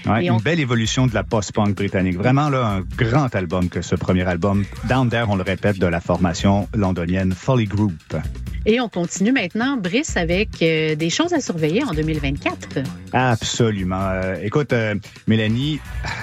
Ouais, 0.06 0.24
Et 0.24 0.28
une 0.28 0.40
belle 0.40 0.60
évolution 0.60 1.06
de 1.06 1.14
la 1.14 1.22
post-punk 1.22 1.76
britannique. 1.76 2.16
Vraiment, 2.16 2.48
là, 2.48 2.66
un 2.66 2.80
grand 2.96 3.34
album 3.36 3.68
que 3.68 3.80
ce 3.80 3.94
premier 3.94 4.26
album. 4.26 4.64
Down 4.88 5.08
There, 5.08 5.26
on 5.28 5.36
le 5.36 5.44
répète, 5.44 5.78
de 5.78 5.86
la 5.86 6.00
formation 6.00 6.68
londonienne 6.74 7.32
Foley 7.32 7.66
Group. 7.66 7.92
Et 8.66 8.80
on 8.80 8.88
continue 8.88 9.32
maintenant, 9.32 9.76
Avec 10.16 10.62
euh, 10.62 10.94
des 10.94 11.10
choses 11.10 11.32
à 11.32 11.40
surveiller 11.40 11.82
en 11.84 11.92
2024. 11.92 12.78
Absolument. 13.12 14.00
Euh, 14.12 14.36
écoute, 14.42 14.72
euh, 14.72 14.94
Mélanie, 15.26 15.80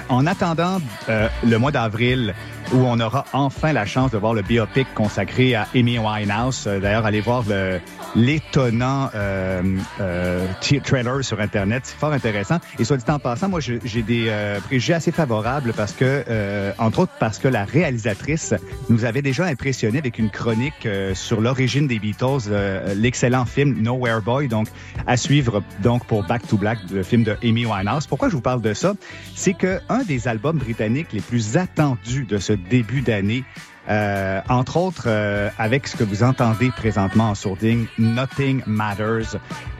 en 0.08 0.26
attendant 0.26 0.78
le 1.08 1.56
mois 1.58 1.72
d'avril, 1.72 2.34
où 2.72 2.78
on 2.78 2.98
aura 3.00 3.24
enfin 3.32 3.72
la 3.72 3.86
chance 3.86 4.10
de 4.10 4.18
voir 4.18 4.34
le 4.34 4.42
biopic 4.42 4.86
consacré 4.94 5.54
à 5.54 5.68
Amy 5.74 5.98
Winehouse. 5.98 6.66
D'ailleurs, 6.66 7.06
allez 7.06 7.20
voir 7.20 7.44
le- 7.48 7.80
l'étonnant 8.16 9.10
euh, 9.14 9.62
euh, 10.00 10.46
trailer 10.82 11.22
sur 11.22 11.40
Internet. 11.40 11.82
C'est 11.84 11.98
fort 11.98 12.12
intéressant. 12.12 12.58
Et 12.78 12.84
soit 12.84 12.96
dit 12.96 13.04
en 13.08 13.18
passant, 13.18 13.48
moi, 13.48 13.60
j'ai 13.60 14.02
des 14.02 14.26
euh, 14.28 14.58
préjugés 14.60 14.94
assez 14.94 15.12
favorables 15.12 15.72
parce 15.74 15.92
que, 15.92 16.24
euh, 16.28 16.72
entre 16.78 17.00
autres, 17.00 17.12
parce 17.20 17.38
que 17.38 17.46
la 17.46 17.64
réalisatrice 17.64 18.54
nous 18.88 19.04
avait 19.04 19.22
déjà 19.22 19.44
impressionné 19.44 19.98
avec 19.98 20.18
une 20.18 20.30
chronique 20.30 20.86
euh, 20.86 21.14
sur 21.14 21.40
l'origine 21.40 21.86
des 21.86 21.98
Beatles, 21.98 22.48
euh, 22.48 22.94
l'excellent 22.94 23.44
film 23.44 23.82
Nowhere 23.82 24.22
Boy. 24.22 24.48
Donc, 24.48 24.68
à 25.06 25.16
suivre 25.16 25.62
donc 25.82 26.06
pour 26.06 26.24
Back 26.24 26.46
to 26.48 26.56
Black, 26.56 26.78
le 26.90 27.02
film 27.02 27.22
de 27.22 27.36
Amy 27.42 27.66
Winehouse. 27.66 28.06
Pourquoi 28.06 28.28
je 28.30 28.34
vous 28.34 28.40
parle 28.40 28.62
de 28.62 28.72
ça? 28.72 28.94
C'est 29.34 29.54
que 29.54 29.78
un 29.88 30.02
des 30.02 30.26
albums 30.26 30.58
britanniques 30.58 31.12
les 31.12 31.20
plus 31.20 31.56
attendus 31.58 32.24
de 32.24 32.38
ce 32.38 32.54
début 32.54 33.02
d'année, 33.02 33.44
euh, 33.88 34.40
entre 34.48 34.76
autres 34.76 35.04
euh, 35.06 35.48
avec 35.58 35.86
ce 35.86 35.96
que 35.96 36.04
vous 36.04 36.22
entendez 36.22 36.70
présentement 36.70 37.30
en 37.30 37.34
sourdine, 37.34 37.86
Nothing 37.98 38.62
Matters, 38.66 39.36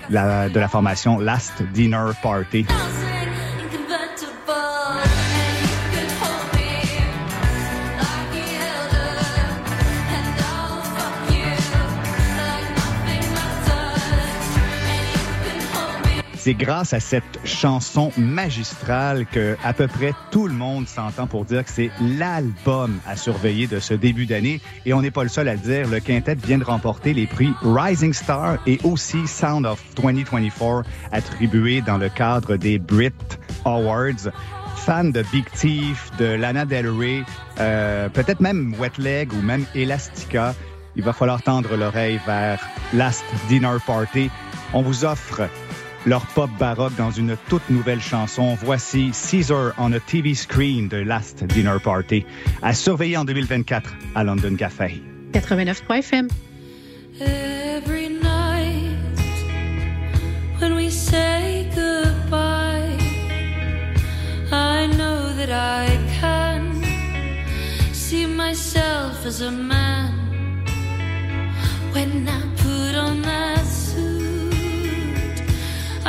de 0.09 0.59
la 0.59 0.69
formation 0.69 1.19
Last 1.19 1.63
Dinner 1.73 2.11
Party. 2.23 2.67
C'est 16.47 16.55
grâce 16.55 16.93
à 16.93 17.01
cette 17.01 17.41
chanson 17.45 18.13
magistrale 18.17 19.27
que 19.27 19.57
à 19.65 19.73
peu 19.73 19.89
près 19.89 20.13
tout 20.31 20.47
le 20.47 20.55
monde 20.55 20.87
s'entend 20.87 21.27
pour 21.27 21.45
dire 21.45 21.65
que 21.65 21.71
c'est 21.73 21.91
l'album 22.01 23.01
à 23.05 23.17
surveiller 23.17 23.67
de 23.67 23.81
ce 23.81 23.95
début 23.95 24.27
d'année. 24.27 24.61
Et 24.85 24.93
on 24.93 25.03
n'est 25.03 25.11
pas 25.11 25.25
le 25.25 25.29
seul 25.29 25.49
à 25.49 25.55
le 25.55 25.59
dire. 25.59 25.89
Le 25.89 25.99
quintet 25.99 26.37
vient 26.37 26.59
de 26.59 26.65
remporter 26.65 27.15
les 27.15 27.27
prix 27.27 27.53
Rising 27.63 28.13
Star 28.13 28.59
et 28.65 28.79
aussi 28.85 29.27
Sound 29.27 29.67
of 29.67 29.83
2024 29.97 30.85
attribués 31.11 31.81
dans 31.81 31.99
le 31.99 32.09
cadre 32.09 32.55
des 32.55 32.79
Brit 32.79 33.11
Awards. 33.65 34.31
Fan 34.77 35.11
de 35.11 35.23
Big 35.33 35.51
Thief, 35.51 36.13
de 36.17 36.27
Lana 36.27 36.65
Del 36.65 36.89
Rey, 36.89 37.25
euh, 37.59 38.09
peut-être 38.09 38.39
même 38.39 38.73
Wet 38.79 38.93
Leg 38.99 39.33
ou 39.33 39.43
même 39.43 39.65
Elastica. 39.75 40.55
Il 40.95 41.03
va 41.03 41.13
falloir 41.13 41.43
tendre 41.43 41.77
l'oreille 41.77 42.21
vers 42.25 42.65
Last 42.95 43.25
Dinner 43.49 43.79
Party. 43.85 44.31
On 44.73 44.83
vous 44.83 45.05
offre 45.05 45.49
leur 46.07 46.25
pop 46.27 46.49
baroque 46.59 46.95
dans 46.97 47.11
une 47.11 47.37
toute 47.49 47.69
nouvelle 47.69 48.01
chanson. 48.01 48.57
Voici 48.63 49.11
Caesar 49.13 49.73
on 49.77 49.93
a 49.93 50.01
TV 50.01 50.35
screen 50.35 50.89
de 50.89 50.99
Last 50.99 51.45
Dinner 51.45 51.77
Party. 51.83 52.25
À 52.63 52.73
surveiller 52.73 53.17
en 53.17 53.25
2024 53.25 53.93
à 54.15 54.25
London 54.25 54.55
Café. 54.57 55.03
89.3 55.33 55.99
FM. 55.99 56.29
Every 57.21 58.09
night 58.09 58.97
when 60.61 60.77
we 60.77 60.91
say 60.91 61.69
goodbye, 61.75 62.97
I 64.53 64.87
know 64.97 65.33
that 65.37 65.51
I 65.51 65.89
can 66.21 66.83
see 67.93 68.27
myself 68.27 69.27
as 69.27 69.41
a 69.41 69.51
man 69.51 70.13
when 71.93 72.29
I 72.29 72.46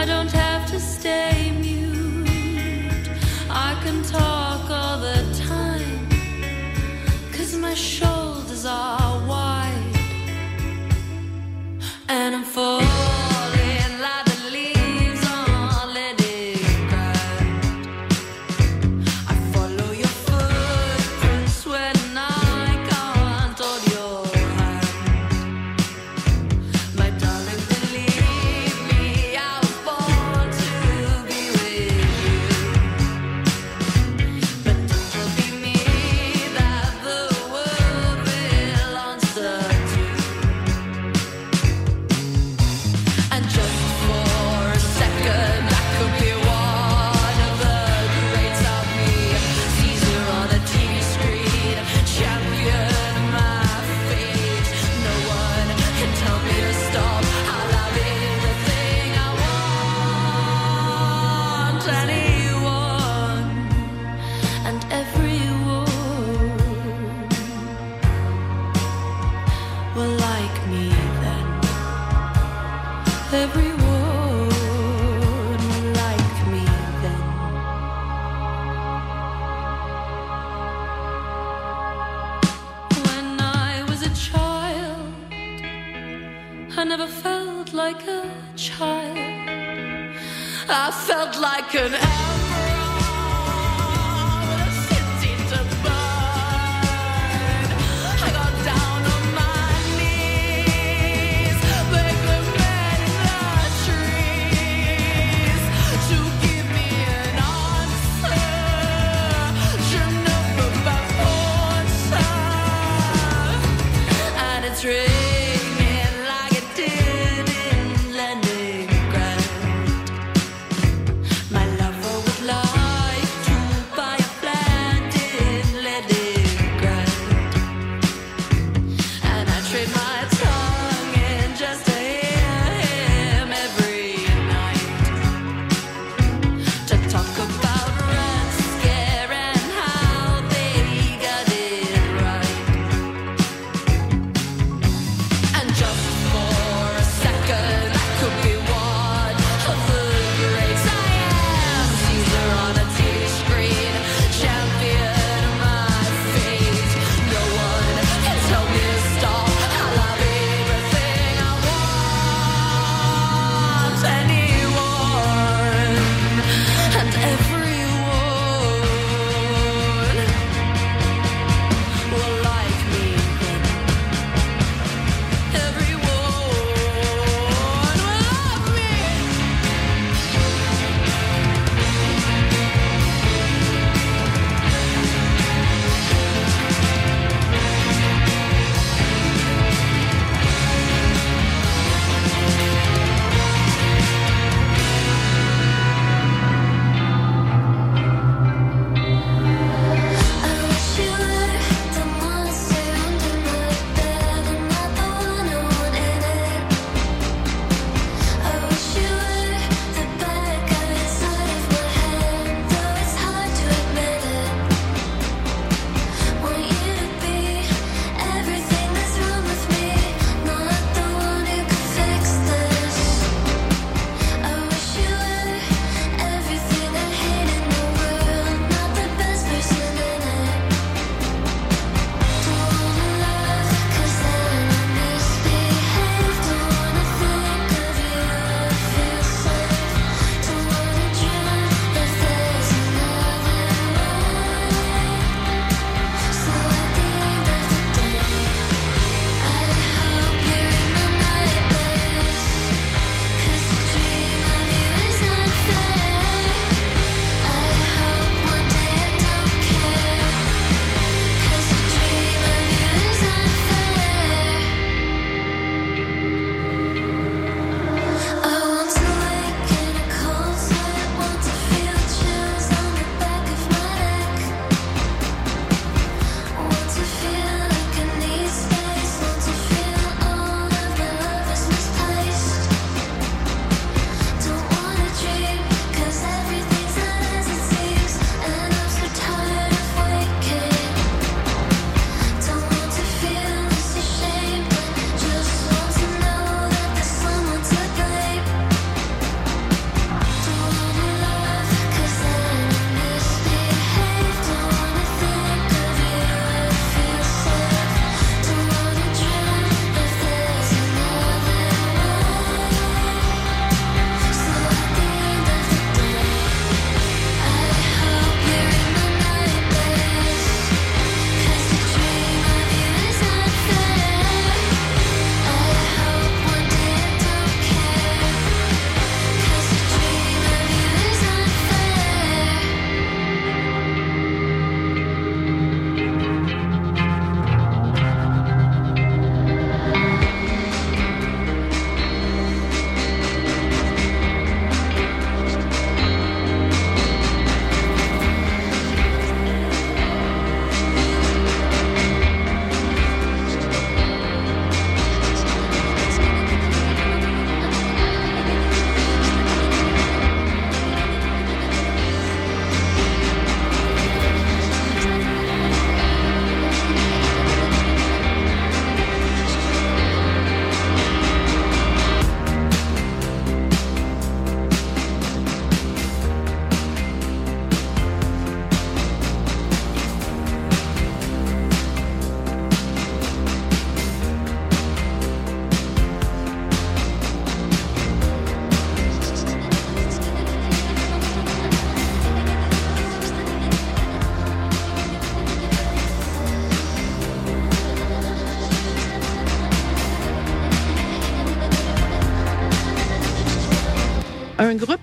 don't 0.08 0.32
have 0.32 0.65
to 0.71 0.79
stay 0.79 1.52
mute, 1.60 3.10
I 3.50 3.77
can 3.84 4.02
talk 4.04 4.69
all 4.69 4.98
the 5.00 5.21
time. 5.50 6.08
Cause 7.34 7.58
my 7.58 7.73
could 91.70 92.07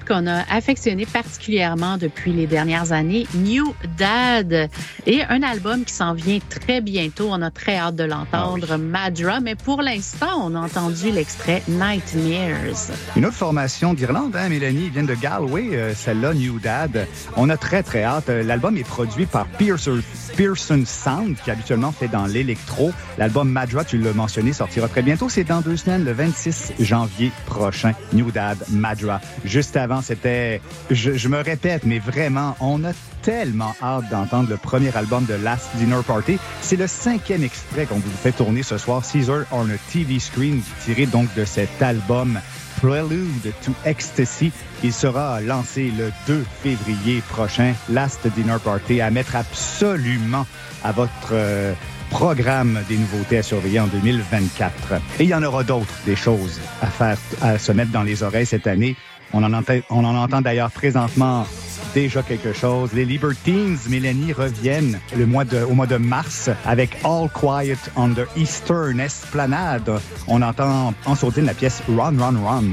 qu'on 0.06 0.26
a 0.26 0.42
affectionné 0.50 1.06
particulièrement 1.06 1.96
depuis 1.96 2.32
les 2.32 2.46
dernières 2.46 2.92
années, 2.92 3.26
New 3.34 3.74
Dad, 3.98 4.68
et 5.06 5.22
un 5.22 5.42
album 5.42 5.84
qui 5.84 5.92
s'en 5.92 6.14
vient 6.14 6.38
très 6.48 6.80
bientôt. 6.80 7.28
On 7.30 7.42
a 7.42 7.50
très 7.50 7.76
hâte 7.76 7.96
de 7.96 8.04
l'entendre, 8.04 8.68
Ah 8.72 8.78
Madra, 8.78 9.40
mais 9.40 9.54
pour 9.54 9.82
l'instant, 9.82 10.40
on 10.42 10.54
a 10.54 10.60
entendu 10.60 11.10
l'extrait 11.10 11.62
Nightmares. 11.68 12.90
Une 13.16 13.26
autre 13.26 13.36
formation 13.36 13.94
d'Irlande, 13.94 14.36
hein, 14.36 14.48
Mélanie, 14.48 14.90
vient 14.90 15.04
de 15.04 15.14
Galway, 15.14 15.70
euh, 15.72 15.94
celle-là, 15.94 16.34
New 16.34 16.58
Dad. 16.58 17.06
On 17.36 17.48
a 17.48 17.56
très, 17.56 17.82
très 17.82 18.02
hâte. 18.04 18.28
Euh, 18.28 18.42
L'album 18.42 18.76
est 18.76 18.84
produit 18.84 19.26
par 19.26 19.46
Pearson, 19.46 20.00
Pearson 20.36 20.82
Sound, 20.86 21.36
qui 21.42 21.50
habituellement 21.50 21.92
fait 21.92 22.08
dans 22.08 22.26
l'électro. 22.26 22.92
L'album 23.18 23.48
Madra, 23.48 23.84
tu 23.84 23.98
l'as 23.98 24.12
mentionné, 24.12 24.52
sortira 24.52 24.88
très 24.88 25.02
bientôt. 25.02 25.28
C'est 25.28 25.44
dans 25.44 25.60
deux 25.60 25.76
semaines, 25.76 26.04
le 26.04 26.12
26 26.12 26.74
janvier 26.80 27.30
prochain. 27.46 27.92
New 28.12 28.30
Dad, 28.30 28.58
Madra. 28.70 29.20
Juste 29.44 29.76
avant, 29.76 30.02
c'était, 30.02 30.60
je, 30.90 31.12
je 31.12 31.28
me 31.28 31.40
répète, 31.40 31.84
mais 31.84 31.98
vraiment, 31.98 32.56
on 32.60 32.84
a 32.84 32.92
tellement 33.22 33.74
hâte 33.82 34.10
d'entendre 34.10 34.50
le 34.50 34.56
premier 34.58 34.94
album 34.96 35.24
de 35.24 35.34
Last 35.34 35.68
Dinner 35.76 36.00
Party. 36.06 36.38
C'est 36.60 36.76
le 36.76 36.86
cinquième 36.86 37.42
extrait 37.42 37.86
qu'on 37.86 37.94
vous 37.94 38.10
fait 38.22 38.32
tourner 38.32 38.62
ce 38.62 38.76
soir, 38.76 39.02
Caesar 39.02 39.44
on 39.50 39.68
a 39.70 39.76
TV 39.90 40.18
Screen, 40.18 40.60
tiré 40.84 41.06
donc 41.06 41.32
de 41.34 41.44
cet 41.44 41.80
album 41.80 42.38
Prelude 42.84 43.54
to 43.64 43.72
Ecstasy. 43.86 44.52
Il 44.82 44.92
sera 44.92 45.40
lancé 45.40 45.90
le 45.96 46.12
2 46.26 46.44
février 46.62 47.22
prochain. 47.30 47.72
Last 47.88 48.26
Dinner 48.36 48.58
Party 48.62 49.00
à 49.00 49.10
mettre 49.10 49.36
absolument 49.36 50.46
à 50.82 50.92
votre 50.92 51.30
euh, 51.32 51.72
programme 52.10 52.78
des 52.86 52.98
nouveautés 52.98 53.38
à 53.38 53.42
surveiller 53.42 53.80
en 53.80 53.86
2024. 53.86 55.00
Et 55.18 55.22
il 55.22 55.30
y 55.30 55.34
en 55.34 55.42
aura 55.42 55.64
d'autres, 55.64 55.94
des 56.04 56.14
choses 56.14 56.60
à 56.82 56.88
faire, 56.88 57.16
à 57.40 57.56
se 57.58 57.72
mettre 57.72 57.90
dans 57.90 58.02
les 58.02 58.22
oreilles 58.22 58.44
cette 58.44 58.66
année. 58.66 58.96
On 59.32 59.42
en 59.42 59.54
entend, 59.54 59.78
on 59.88 60.04
en 60.04 60.14
entend 60.14 60.42
d'ailleurs 60.42 60.70
présentement 60.70 61.46
déjà 61.94 62.22
quelque 62.22 62.52
chose. 62.52 62.92
Les 62.92 63.04
Libertines, 63.04 63.78
Mélanie, 63.88 64.32
reviennent 64.32 64.98
au 65.16 65.26
mois 65.26 65.44
de 65.86 65.96
mars 65.96 66.50
avec 66.66 66.98
All 67.04 67.28
Quiet 67.32 67.78
on 67.96 68.10
the 68.10 68.26
Eastern 68.36 69.00
Esplanade. 69.00 69.90
On 70.26 70.42
entend 70.42 70.92
en 71.06 71.14
sourdine 71.14 71.46
la 71.46 71.54
pièce 71.54 71.82
Run, 71.88 72.18
Run, 72.18 72.36
Run. 72.44 72.64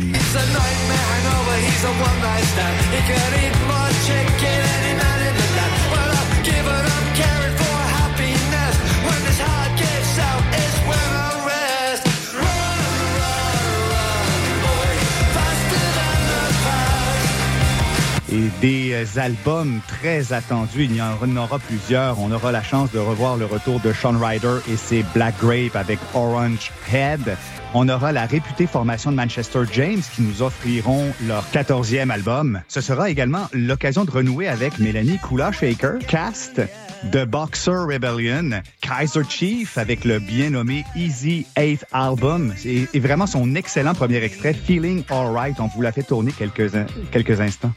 Et 18.32 18.50
des 18.62 18.94
euh, 18.94 19.20
albums 19.20 19.82
très 19.88 20.32
attendus. 20.32 20.86
Il 20.86 20.96
y 20.96 21.02
en 21.02 21.36
aura 21.36 21.60
plusieurs. 21.60 22.20
On 22.20 22.32
aura 22.32 22.52
la 22.52 22.64
chance 22.64 22.92
de 22.92 23.00
revoir 23.00 23.36
le 23.36 23.46
retour 23.46 23.80
de 23.82 23.92
Sean 23.92 24.18
Ryder 24.18 24.60
et 24.72 24.78
ses 24.78 25.04
Black 25.14 25.36
Grape 25.42 25.76
avec 25.76 26.00
Orange 26.14 26.72
Head. 26.94 27.38
On 27.74 27.88
aura 27.88 28.12
la 28.12 28.26
réputée 28.26 28.68
formation 28.68 29.12
de 29.12 29.16
Manchester 29.16 29.62
James 29.74 30.02
qui 30.14 30.22
nous 30.22 30.42
offriront 30.42 31.14
leur 31.26 31.46
14e 31.54 32.10
album. 32.10 32.62
Ce 32.68 32.82
sera 32.82 33.10
également 33.10 33.48
l'occasion 33.54 34.04
de 34.04 34.12
renouer 34.12 34.50
avec 34.50 34.78
Mélanie 34.80 35.20
Kula 35.20 35.54
Shaker, 35.54 36.00
Cast, 36.06 36.62
The 37.10 37.26
Boxer 37.26 37.88
Rebellion, 37.88 38.62
Kaiser 38.82 39.24
Chief 39.28 39.78
avec 39.78 40.06
le 40.06 40.20
bien 40.20 40.52
nommé 40.52 40.86
Easy 40.96 41.48
8 41.58 41.86
Album 41.92 42.54
et, 42.64 43.00
vraiment 43.00 43.26
son 43.26 43.56
excellent 43.56 43.96
premier 43.96 44.24
extrait 44.24 44.54
Feeling 44.54 45.04
Alright. 45.10 45.60
On 45.60 45.68
vous 45.68 45.82
l'a 45.82 45.92
fait 45.92 46.04
tourner 46.04 46.32
quelques, 46.32 46.72
quelques 47.12 47.42
instants. 47.42 47.74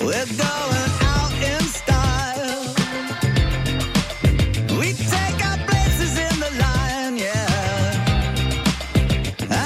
We're 0.00 0.24
going 0.36 0.67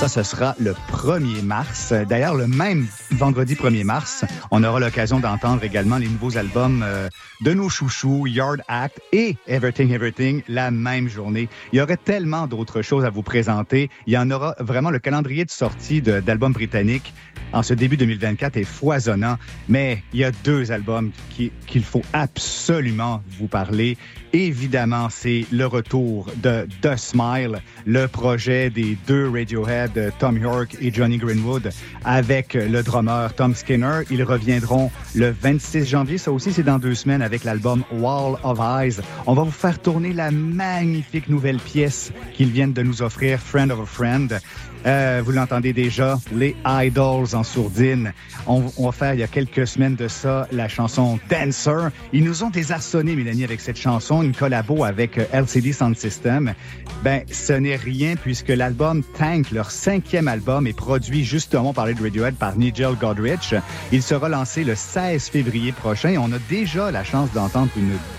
Ça, 0.03 0.09
ce 0.09 0.23
sera 0.25 0.57
le 0.59 0.75
1er 0.91 1.43
mars. 1.43 1.93
D'ailleurs, 2.09 2.35
le 2.35 2.49
même 2.49 2.89
vendredi 3.13 3.55
1er 3.55 3.85
mars, 3.85 4.25
on 4.51 4.65
aura 4.65 4.81
l'occasion 4.81 5.21
d'entendre 5.21 5.63
également 5.63 5.97
les 5.97 6.09
nouveaux 6.09 6.37
albums 6.37 6.83
euh, 6.85 7.09
de 7.41 7.53
nos 7.55 7.69
chouchous, 7.69 8.27
Yard 8.27 8.63
Act 8.67 9.01
et 9.13 9.37
Everything 9.47 9.93
Everything, 9.93 10.43
la 10.49 10.73
même 10.73 11.09
journée. 11.09 11.49
Il 11.73 11.79
y 11.79 11.81
aurait 11.83 11.97
tellement 11.97 12.49
d'autres 12.49 12.83
choses 12.83 13.05
à 13.05 13.11
vous 13.11 13.23
présenter. 13.23 13.91
Il 14.09 14.13
y 14.13 14.19
en 14.19 14.29
aura 14.33 14.57
vraiment 14.59 14.91
le 14.91 14.99
calendrier 14.99 15.45
de 15.45 15.51
sortie 15.53 16.03
d'albums 16.03 16.53
britanniques 16.53 17.15
en 17.53 17.63
ce 17.63 17.75
début 17.75 17.97
2024 17.99 18.57
est 18.57 18.65
foisonnant, 18.65 19.37
mais 19.69 20.03
il 20.15 20.21
y 20.21 20.25
a 20.25 20.31
deux 20.33 20.73
albums 20.73 21.11
qui- 21.31 21.53
qu'il 21.67 21.85
faut 21.85 22.03
absolument 22.15 23.23
vous 23.39 23.47
parler. 23.47 23.99
Évidemment, 24.33 25.09
c'est 25.11 25.45
le 25.53 25.67
retour 25.67 26.31
de 26.43 26.67
The 26.81 26.97
Smile, 26.97 27.61
le 27.85 28.07
projet 28.09 28.71
des 28.71 28.97
deux 29.07 29.29
Radiohead, 29.29 29.92
euh, 29.97 30.11
Tom 30.19 30.39
York 30.39 30.77
et 30.81 30.93
Johnny 30.93 31.19
Greenwood, 31.19 31.71
avec 32.05 32.55
le 32.55 32.83
drummer 32.83 33.33
Tom 33.35 33.55
Skinner. 33.55 34.01
Ils 34.11 34.23
reviendront 34.23 34.91
le 35.15 35.31
26 35.31 35.87
janvier. 35.87 36.19
Ça 36.19 36.33
aussi, 36.33 36.53
c'est 36.53 36.63
dans 36.63 36.79
deux 36.79 36.95
semaines 36.95 37.23
avec 37.23 37.45
l'album 37.45 37.85
Wall 37.93 38.39
of 38.43 38.59
Eyes. 38.61 39.03
On 39.27 39.35
va 39.35 39.43
vous 39.43 39.51
faire 39.51 39.81
tourner 39.81 40.13
la 40.13 40.31
magnifique 40.31 41.29
nouvelle 41.29 41.59
pièce 41.59 42.13
qu'ils 42.35 42.51
viennent 42.51 42.73
de 42.73 42.83
nous 42.83 43.03
offrir, 43.03 43.39
Friend 43.39 43.71
of 43.71 43.81
a 43.81 43.87
Friend. 43.87 44.41
Euh, 44.87 45.23
vous 45.25 45.33
l'entendez 45.33 45.73
déjà, 45.73 46.19
les 46.35 46.57
Idols 46.67 47.35
en 47.35 47.43
sourdine. 47.43 48.13
On, 48.47 48.65
on 48.77 48.87
va 48.87 48.93
faire 48.93 49.15
il 49.15 49.21
y 49.21 49.23
a 49.23 49.29
quelques 49.29 49.67
semaines 49.67 49.95
de 49.95 50.09
ça 50.09 50.49
la 50.51 50.69
chanson 50.69 51.19
Dancer. 51.31 51.91
Ils 52.13 52.25
nous 52.25 52.45
ont 52.45 52.51
désarçonné, 52.51 53.15
Mélanie, 53.15 53.45
avec 53.45 53.61
cette 53.61 53.79
chanson, 53.79 54.23
une 54.23 54.35
collabo 54.35 54.85
avec 54.85 55.19
euh, 55.19 55.25
LCD 55.33 55.73
Sound 55.73 55.97
System. 55.97 56.55
Ben, 57.03 57.23
ce 57.31 57.53
n'est 57.53 57.77
rien 57.77 58.17
puisque 58.17 58.49
l'album 58.49 59.03
Tank, 59.19 59.51
leur 59.51 59.71
cinquième 59.71 60.29
album, 60.29 60.67
est 60.67 60.73
produit 60.77 61.25
justement 61.25 61.73
par 61.73 61.87
de 61.87 62.03
Radiohead 62.03 62.35
par 62.35 62.57
Nigel 62.57 62.95
Godrich. 62.95 63.55
Il 63.93 64.03
sera 64.03 64.29
lancé 64.29 64.65
le 64.65 64.75
16 64.75 65.29
février 65.29 65.73
prochain 65.73 66.03
on 66.19 66.33
a 66.33 66.39
déjà 66.49 66.91
la 66.91 67.05
chance 67.05 67.31
d'entendre 67.33 67.71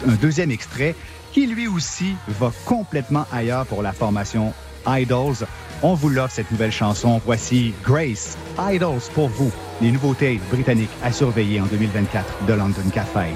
un 0.08 0.16
deuxième 0.16 0.52
extrait 0.52 0.96
qui 1.32 1.48
lui 1.48 1.68
aussi 1.68 2.16
va 2.28 2.52
complètement 2.66 3.26
ailleurs 3.32 3.66
pour 3.66 3.82
la 3.82 3.92
formation 3.92 4.54
Idols. 4.86 5.46
On 5.86 5.96
vous 5.96 6.08
l'offre 6.08 6.34
cette 6.34 6.50
nouvelle 6.50 6.72
chanson. 6.72 7.20
Voici 7.26 7.74
Grace, 7.84 8.38
Idols 8.58 9.02
pour 9.14 9.28
vous, 9.28 9.52
les 9.82 9.92
nouveautés 9.92 10.40
britanniques 10.50 10.90
à 11.04 11.12
surveiller 11.12 11.60
en 11.60 11.66
2024 11.66 12.46
de 12.46 12.54
London 12.54 12.90
Café. 12.94 13.28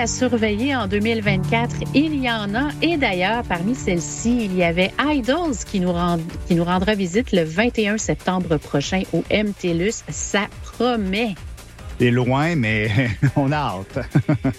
À 0.00 0.06
surveiller 0.06 0.74
en 0.74 0.86
2024, 0.88 1.76
il 1.94 2.14
y 2.22 2.30
en 2.30 2.54
a. 2.54 2.70
Et 2.80 2.96
d'ailleurs, 2.96 3.42
parmi 3.42 3.74
celles-ci, 3.74 4.46
il 4.46 4.56
y 4.56 4.64
avait 4.64 4.90
Idols 4.98 5.54
qui 5.70 5.78
nous, 5.78 5.92
rend- 5.92 6.18
qui 6.48 6.54
nous 6.54 6.64
rendra 6.64 6.94
visite 6.94 7.32
le 7.32 7.42
21 7.44 7.98
septembre 7.98 8.56
prochain 8.56 9.02
au 9.12 9.22
MTLUS. 9.30 10.02
Ça 10.08 10.46
promet. 10.62 11.34
C'est 11.98 12.10
loin, 12.10 12.56
mais 12.56 12.88
on 13.36 13.52
a 13.52 13.56
hâte. 13.56 13.98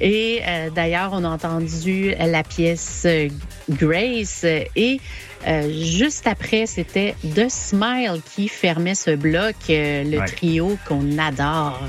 Et 0.00 0.40
euh, 0.46 0.70
d'ailleurs, 0.70 1.10
on 1.12 1.24
a 1.24 1.28
entendu 1.28 2.14
la 2.18 2.42
pièce 2.42 3.02
euh, 3.06 3.28
Grace 3.68 4.44
et 4.44 5.00
euh, 5.46 5.72
juste 5.72 6.26
après, 6.26 6.66
c'était 6.66 7.14
The 7.34 7.48
Smile 7.48 8.20
qui 8.34 8.48
fermait 8.48 8.94
ce 8.94 9.14
bloc, 9.16 9.54
euh, 9.70 10.04
le 10.04 10.18
Ouais. 10.18 10.26
trio 10.26 10.78
qu'on 10.86 11.18
adore. 11.18 11.80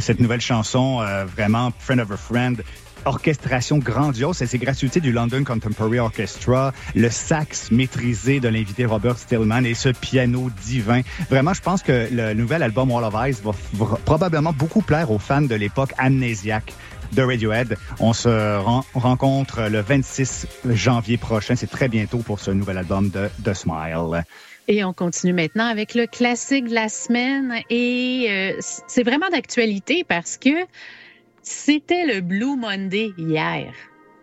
Cette 0.00 0.20
nouvelle 0.20 0.40
chanson, 0.40 1.00
euh, 1.00 1.24
vraiment, 1.24 1.72
Friend 1.78 2.00
of 2.00 2.10
a 2.10 2.16
Friend, 2.16 2.62
orchestration 3.04 3.78
grandiose, 3.78 4.42
et 4.42 4.46
c'est 4.46 4.58
gratuité 4.58 5.00
du 5.00 5.10
London 5.12 5.42
Contemporary 5.44 5.98
Orchestra, 5.98 6.72
le 6.94 7.10
sax 7.10 7.70
maîtrisé 7.72 8.38
de 8.40 8.48
l'invité 8.48 8.84
Robert 8.84 9.18
Stillman 9.18 9.64
et 9.64 9.74
ce 9.74 9.88
piano 9.88 10.50
divin. 10.64 11.02
Vraiment, 11.30 11.52
je 11.54 11.60
pense 11.60 11.82
que 11.82 12.08
le 12.12 12.32
nouvel 12.34 12.62
album 12.62 12.90
Wall 12.92 13.04
of 13.04 13.14
Ice 13.28 13.40
va, 13.42 13.52
va 13.74 13.96
probablement 14.04 14.52
beaucoup 14.52 14.82
plaire 14.82 15.10
aux 15.10 15.18
fans 15.18 15.42
de 15.42 15.54
l'époque 15.54 15.90
amnésiaque 15.98 16.72
de 17.12 17.22
Radiohead. 17.22 17.76
On 18.00 18.12
se 18.12 18.28
ren- 18.58 18.84
rencontre 18.94 19.68
le 19.70 19.80
26 19.80 20.46
janvier 20.70 21.16
prochain. 21.16 21.54
C'est 21.56 21.70
très 21.70 21.88
bientôt 21.88 22.18
pour 22.18 22.40
ce 22.40 22.50
nouvel 22.50 22.78
album 22.78 23.10
de 23.10 23.28
The 23.44 23.54
Smile. 23.54 24.24
Et 24.68 24.84
on 24.84 24.92
continue 24.92 25.32
maintenant 25.32 25.66
avec 25.66 25.94
le 25.94 26.06
classique 26.06 26.68
de 26.68 26.74
la 26.74 26.88
semaine. 26.88 27.54
Et 27.70 28.26
euh, 28.30 28.52
c'est 28.86 29.02
vraiment 29.02 29.28
d'actualité 29.30 30.04
parce 30.06 30.36
que 30.36 30.50
c'était 31.42 32.06
le 32.06 32.20
Blue 32.20 32.56
Monday 32.56 33.12
hier. 33.18 33.72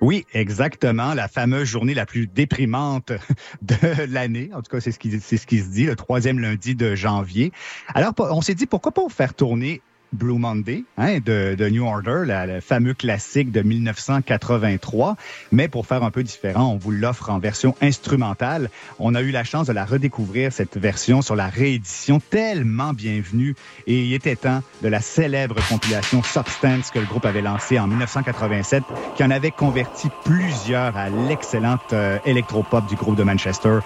Oui, 0.02 0.26
exactement. 0.34 1.14
La 1.14 1.28
fameuse 1.28 1.68
journée 1.68 1.94
la 1.94 2.06
plus 2.06 2.26
déprimante 2.28 3.12
de 3.62 3.76
l'année. 4.10 4.50
En 4.56 4.62
tout 4.62 4.72
cas, 4.72 4.80
c'est 4.80 4.94
ce 4.94 5.00
qui, 5.00 5.20
c'est 5.20 5.36
ce 5.36 5.46
qui 5.46 5.60
se 5.60 5.68
dit, 5.70 5.84
le 5.84 5.98
troisième 5.98 6.40
lundi 6.40 6.74
de 6.74 6.96
janvier. 6.96 7.52
Alors, 7.94 8.14
on 8.18 8.42
s'est 8.42 8.56
dit, 8.56 8.66
pourquoi 8.66 8.94
pas 8.94 9.02
faire 9.10 9.34
tourner 9.34 9.82
Blue 10.12 10.38
Monday 10.40 10.84
hein, 10.98 11.20
de, 11.24 11.56
de 11.56 11.70
New 11.70 11.86
Order, 11.86 12.24
la- 12.26 12.46
le 12.48 12.62
fameux 12.62 12.94
classique 12.94 13.52
de 13.52 13.62
1983. 13.62 15.16
Mais 15.52 15.68
pour 15.68 15.86
faire 15.86 16.04
un 16.04 16.12
peu 16.12 16.24
différent, 16.24 16.74
on 16.74 16.78
vous 16.78 16.92
l'offre 16.92 17.30
en 17.30 17.40
version 17.40 17.76
instrumentale. 17.82 18.70
On 18.98 19.16
a 19.16 19.22
eu 19.22 19.32
la 19.32 19.44
chance 19.44 19.68
de 19.68 19.74
la 19.74 19.86
redécouvrir, 19.86 20.52
cette 20.52 20.78
version, 20.78 21.22
sur 21.22 21.36
la 21.36 21.48
réédition 21.48 22.20
tellement 22.20 22.94
bienvenue. 22.94 23.56
Et 23.88 24.04
il 24.06 24.14
était 24.14 24.36
temps 24.36 24.64
de 24.82 24.88
la 24.88 25.02
célèbre 25.02 25.56
compilation 25.70 26.24
Substance 26.24 26.92
que 26.92 27.00
le 27.00 27.06
groupe 27.06 27.26
avait 27.26 27.42
lancée 27.42 27.80
en 27.80 27.88
1987, 27.88 28.84
qui 29.16 29.24
en 29.24 29.32
avait 29.32 29.52
converti 29.52 30.08
plusieurs 30.26 30.98
à 30.98 31.10
l'excellente 31.10 31.94
euh, 31.94 32.18
électropop 32.26 32.88
du 32.88 32.96
groupe 32.96 33.16
de 33.16 33.24
Manchester. 33.24 33.80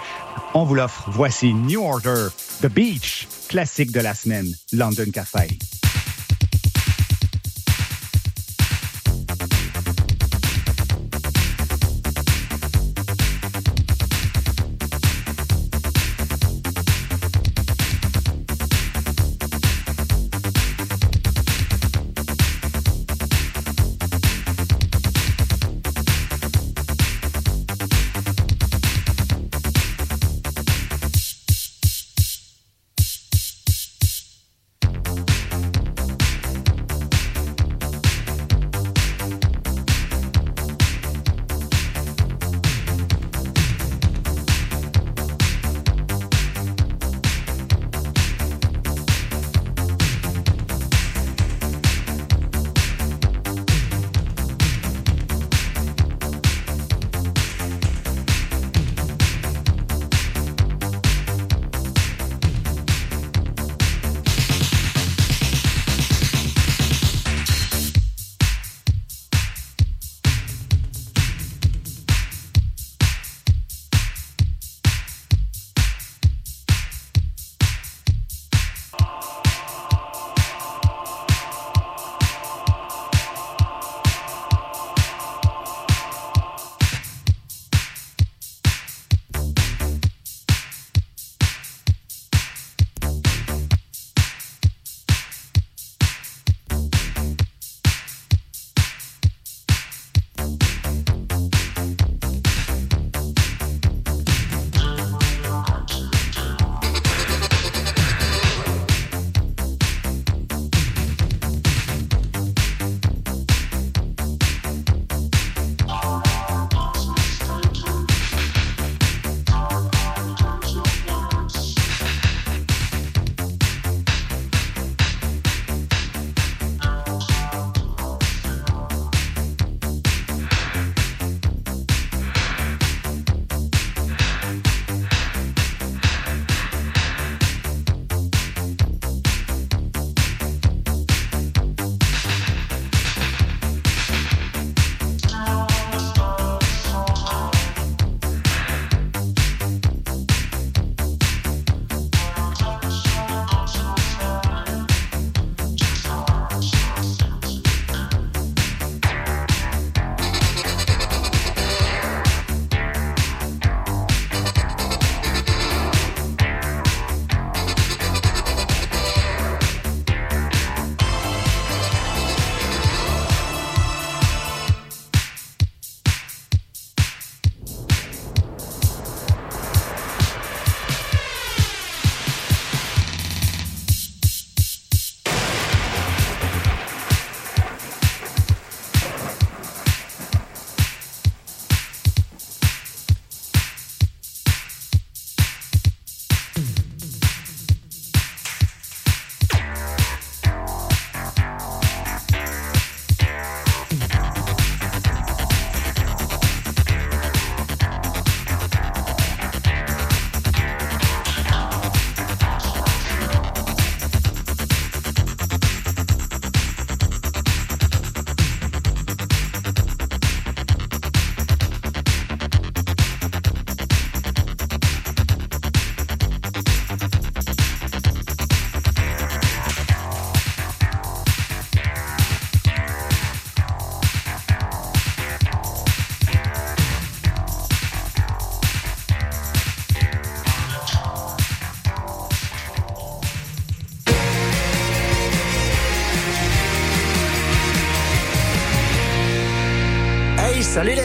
On 0.53 0.63
vous 0.63 0.75
l'offre. 0.75 1.03
Voici 1.11 1.53
New 1.53 1.83
Order, 1.83 2.27
The 2.61 2.67
Beach, 2.67 3.27
classique 3.49 3.91
de 3.91 3.99
la 3.99 4.13
semaine, 4.13 4.47
London 4.71 5.09
Café. 5.11 5.47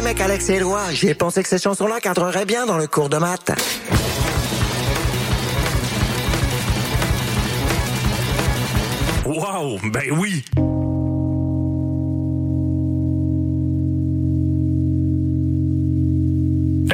Mecs, 0.08 0.20
Alex 0.22 0.48
et 0.48 0.54
Éloi. 0.54 0.80
J'ai 0.92 1.12
pensé 1.12 1.42
que 1.42 1.48
cette 1.50 1.62
chanson-là 1.62 2.00
cadrerait 2.00 2.46
bien 2.46 2.64
dans 2.64 2.78
le 2.78 2.86
cours 2.86 3.10
de 3.10 3.18
maths. 3.18 3.52
Wow, 9.26 9.78
ben 9.92 10.10
oui. 10.12 10.42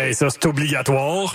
Et 0.03 0.12
ça, 0.12 0.29
c'est 0.31 0.47
obligatoire. 0.47 1.33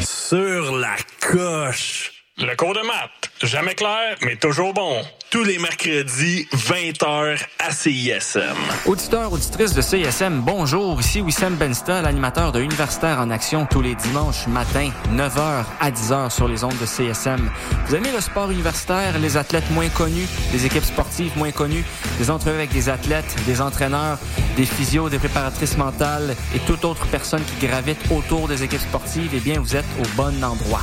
Sur 0.00 0.76
la 0.78 0.96
coche. 1.20 2.24
Le 2.38 2.56
cours 2.56 2.72
de 2.72 2.80
maths. 2.80 3.19
Jamais 3.50 3.74
clair, 3.74 4.16
mais 4.22 4.36
toujours 4.36 4.72
bon. 4.72 5.02
Tous 5.28 5.42
les 5.42 5.58
mercredis, 5.58 6.46
20h 6.54 7.36
à 7.58 7.72
CISM. 7.72 8.54
Auditeurs, 8.86 9.32
auditrices 9.32 9.74
de 9.74 9.80
CISM, 9.80 10.40
bonjour. 10.40 11.00
Ici 11.00 11.20
Wissam 11.20 11.56
Bensta, 11.56 12.00
l'animateur 12.00 12.52
de 12.52 12.60
Universitaire 12.60 13.18
en 13.18 13.28
Action 13.28 13.66
tous 13.66 13.82
les 13.82 13.96
dimanches 13.96 14.46
matin, 14.46 14.90
9h 15.12 15.64
à 15.80 15.90
10h 15.90 16.30
sur 16.30 16.46
les 16.46 16.62
ondes 16.62 16.78
de 16.80 16.86
CSM. 16.86 17.50
Vous 17.88 17.96
aimez 17.96 18.12
le 18.12 18.20
sport 18.20 18.52
universitaire, 18.52 19.18
les 19.18 19.36
athlètes 19.36 19.68
moins 19.72 19.88
connus, 19.88 20.28
les 20.52 20.64
équipes 20.64 20.84
sportives 20.84 21.36
moins 21.36 21.50
connues, 21.50 21.84
des 22.20 22.30
entrevues 22.30 22.54
avec 22.54 22.70
des 22.70 22.88
athlètes, 22.88 23.34
des 23.46 23.60
entraîneurs, 23.60 24.18
des 24.56 24.64
physios, 24.64 25.08
des 25.08 25.18
préparatrices 25.18 25.76
mentales 25.76 26.36
et 26.54 26.60
toute 26.60 26.84
autre 26.84 27.04
personne 27.08 27.42
qui 27.42 27.66
gravite 27.66 27.98
autour 28.12 28.46
des 28.46 28.62
équipes 28.62 28.78
sportives, 28.78 29.32
eh 29.34 29.40
bien, 29.40 29.58
vous 29.58 29.74
êtes 29.74 29.90
au 29.98 30.06
bon 30.16 30.40
endroit. 30.44 30.82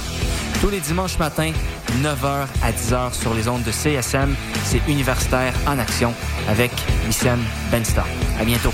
Tous 0.62 0.70
les 0.70 0.80
dimanches 0.80 1.20
matins, 1.20 1.51
9h 2.01 2.47
à 2.64 2.72
10h 2.72 3.14
sur 3.14 3.34
les 3.36 3.47
ondes 3.47 3.62
de 3.64 3.72
CSM, 3.72 4.36
c'est 4.64 4.82
Universitaire 4.88 5.53
en 5.68 5.78
Action 5.78 6.14
avec 6.49 6.72
Wissem 7.05 7.39
Benstar. 7.72 8.08
À 8.39 8.43
bientôt. 8.43 8.74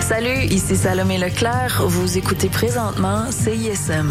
Salut, 0.00 0.44
ici 0.50 0.76
Salomé 0.76 1.16
Leclerc. 1.16 1.82
Vous 1.86 2.18
écoutez 2.18 2.48
présentement 2.48 3.30
CISM. 3.30 4.10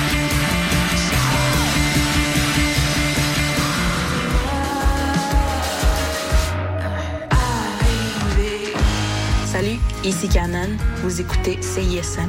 Ici 10.03 10.27
Canon. 10.27 10.69
Vous 11.03 11.21
écoutez 11.21 11.59
CISM. 11.61 12.27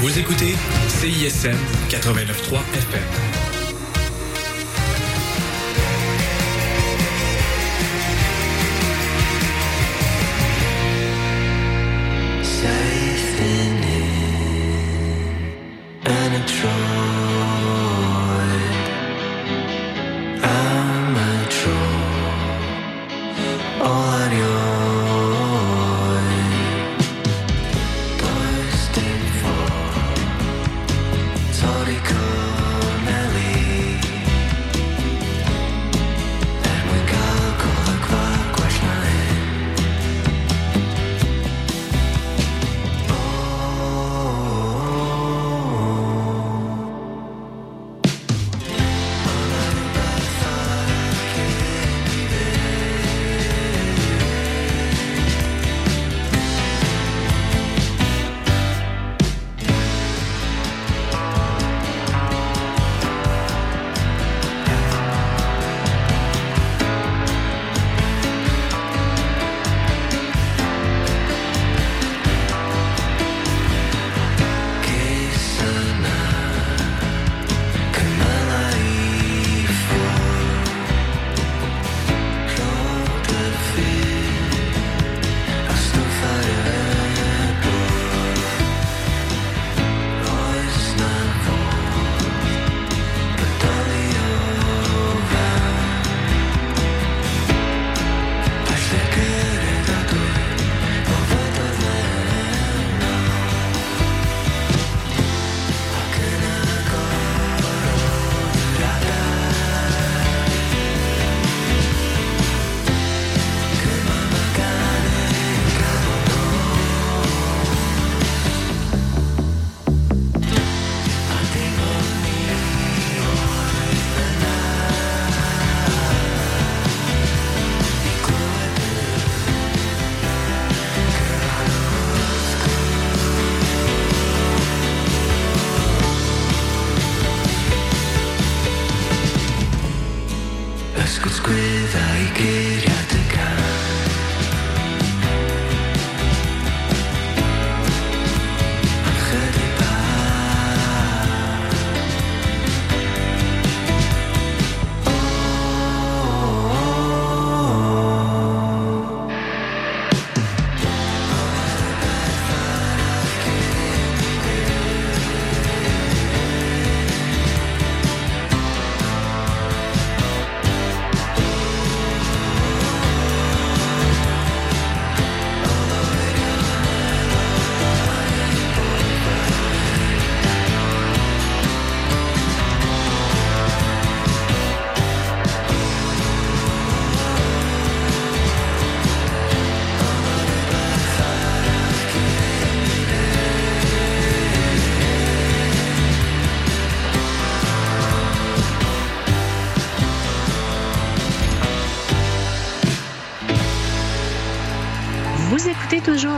Vous 0.00 0.18
écoutez 0.18 0.54
CISM 0.88 1.56
89.3 1.88 2.58
FM. 2.74 3.33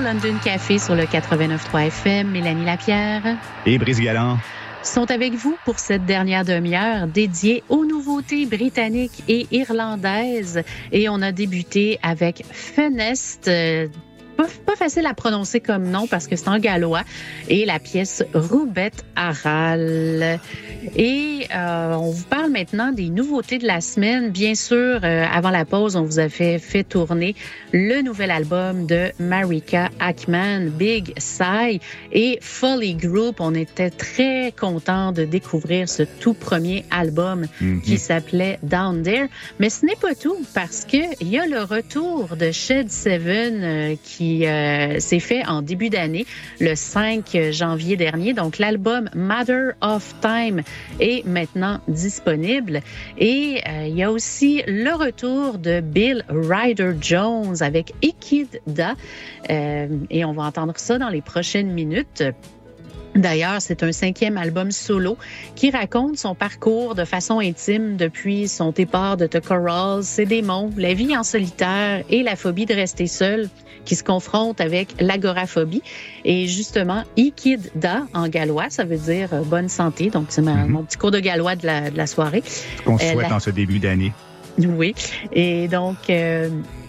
London 0.07 0.39
Café 0.45 0.79
sur 0.79 0.95
le 0.95 1.03
89.3 1.03 1.89
FM. 1.89 2.31
Mélanie 2.31 2.65
Lapierre 2.65 3.39
Et 3.67 3.77
Brice 3.77 3.99
Galland. 3.99 4.39
sont 4.85 5.11
avec 5.11 5.35
vous 5.35 5.57
pour 5.65 5.81
cette 5.81 6.05
dernière 6.07 6.45
demi-heure 6.45 7.09
dédiée 7.09 7.65
aux 7.69 7.85
nouveautés 7.85 8.47
britanniques 8.47 9.25
et 9.27 9.49
irlandaises. 9.51 10.63
Et 10.93 11.09
on 11.09 11.21
a 11.23 11.33
débuté 11.33 11.99
avec 12.05 12.45
Fenest. 12.53 13.51
Pas, 14.37 14.47
pas 14.65 14.77
facile 14.77 15.07
à 15.07 15.15
prononcer 15.15 15.61
comme 15.61 15.85
nom 15.91 16.07
parce 16.07 16.27
que 16.27 16.37
c'est 16.37 16.49
en 16.49 16.59
gallois. 16.59 17.03
Et 17.49 17.65
la 17.65 17.79
pièce 17.79 18.23
Roubette 18.35 19.05
Aral. 19.17 20.39
Et 20.97 21.47
euh, 21.55 21.95
on 21.95 22.11
vous 22.11 22.25
parle 22.25 22.51
maintenant 22.51 22.93
des 22.93 23.09
nouveautés 23.09 23.59
de 23.59 23.67
la 23.67 23.81
semaine. 23.81 24.31
Bien 24.31 24.55
sûr, 24.55 25.01
euh, 25.03 25.25
avant 25.33 25.51
la 25.51 25.65
pause, 25.65 25.97
on 25.97 26.03
vous 26.03 26.19
a 26.21 26.29
fait, 26.29 26.59
fait 26.59 26.85
tourner 26.85 27.35
le 27.73 28.03
nouvel 28.03 28.31
album 28.31 28.87
de 28.87 29.11
Marika 29.19 29.91
Ackman, 29.99 30.69
Big 30.71 31.13
Sigh 31.19 31.81
et 32.13 32.39
Folly 32.41 32.95
Group. 32.95 33.37
On 33.41 33.55
était 33.55 33.91
très 33.91 34.53
contents 34.59 35.13
de 35.13 35.25
découvrir 35.25 35.89
ce 35.89 36.03
tout 36.05 36.35
premier 36.35 36.85
album 36.91 37.47
Mhm. 37.61 37.81
qui 37.83 37.99
s'appelait 37.99 38.59
Down 38.63 39.03
There. 39.03 39.27
Mais 39.59 39.71
ce 39.71 39.85
n'est 39.87 39.97
pas 39.97 40.15
tout 40.15 40.37
parce 40.55 40.85
que 40.85 40.97
il 41.21 41.29
y 41.29 41.39
a 41.39 41.47
le 41.47 41.63
retour 41.63 42.37
de 42.37 42.51
Shed 42.53 42.91
Seven 42.91 43.61
euh, 43.63 43.95
qui 44.03 44.26
euh, 44.47 44.99
s'est 45.01 45.21
fait 45.21 45.47
en 45.47 45.63
début 45.63 45.91
d'année, 45.91 46.27
le 46.61 46.75
5 46.75 47.37
janvier 47.51 47.97
dernier. 47.97 48.33
Donc 48.33 48.59
l'album 48.59 49.09
Matter 49.15 49.71
of 49.81 50.15
Time 50.21 50.63
est 51.01 51.27
maintenant 51.27 51.81
disponible. 51.89 52.81
Et 53.19 53.63
euh, 53.69 53.87
il 53.87 53.97
y 53.97 54.03
a 54.03 54.11
aussi 54.11 54.63
le 54.67 54.95
retour 54.95 55.59
de 55.59 55.81
Bill 55.81 56.25
Ryder 56.29 56.93
Jones 57.01 57.57
avec 57.61 57.93
Ikida. 58.03 58.95
Euh, 59.51 59.89
et 60.11 60.25
on 60.25 60.33
va 60.33 60.45
entendre 60.45 60.75
ça 60.77 60.99
dans 60.99 61.09
les 61.09 61.23
prochaines 61.23 61.73
minutes. 61.73 62.23
D'ailleurs, 63.17 63.61
c'est 63.61 63.83
un 63.83 63.93
cinquième 63.93 64.37
album 64.37 64.71
solo 64.71 65.17
qui 65.55 65.71
raconte 65.71 66.19
son 66.19 66.35
parcours 66.35 66.95
de 66.95 67.05
façon 67.05 67.39
intime 67.41 67.97
depuis 67.97 68.47
son 68.49 68.71
départ 68.71 69.17
de 69.17 69.27
The 69.27 69.41
Corals, 69.41 70.05
ses 70.05 70.27
démons, 70.27 70.71
la 70.77 70.95
vie 70.95 71.17
en 71.17 71.23
solitaire 71.23 72.05
et 72.11 72.23
la 72.23 72.37
phobie 72.37 72.67
de 72.67 72.75
rester 72.75 73.07
seul 73.07 73.49
qui 73.85 73.95
se 73.95 74.03
confronte 74.03 74.61
avec 74.61 74.89
l'agoraphobie. 75.01 75.83
Et 76.25 76.47
justement, 76.49 77.05
Ikida 77.17 78.07
en 78.15 78.29
gallois, 78.29 78.67
ça 78.69 78.85
veut 78.85 78.97
dire 78.99 79.29
euh, 79.33 79.43
bonne 79.43 79.69
santé. 79.69 80.11
Donc, 80.11 80.27
c'est 80.31 80.43
ma- 80.43 80.67
mon 80.67 80.83
petit 80.83 80.97
cours 80.99 81.13
de 81.13 81.21
gallois 81.21 81.55
de 81.57 81.67
la, 81.67 81.91
de 81.91 81.97
la 81.97 82.07
soirée. 82.09 82.43
Qu'on 82.85 82.97
Euh, 82.97 82.99
souhaite 82.99 83.29
la- 83.29 83.37
en 83.37 83.41
ce 83.41 83.51
début 83.51 83.79
d'année. 83.79 84.13
oui. 84.59 84.95
Et 85.33 85.69
donc, 85.69 85.97
euh, 86.11 86.49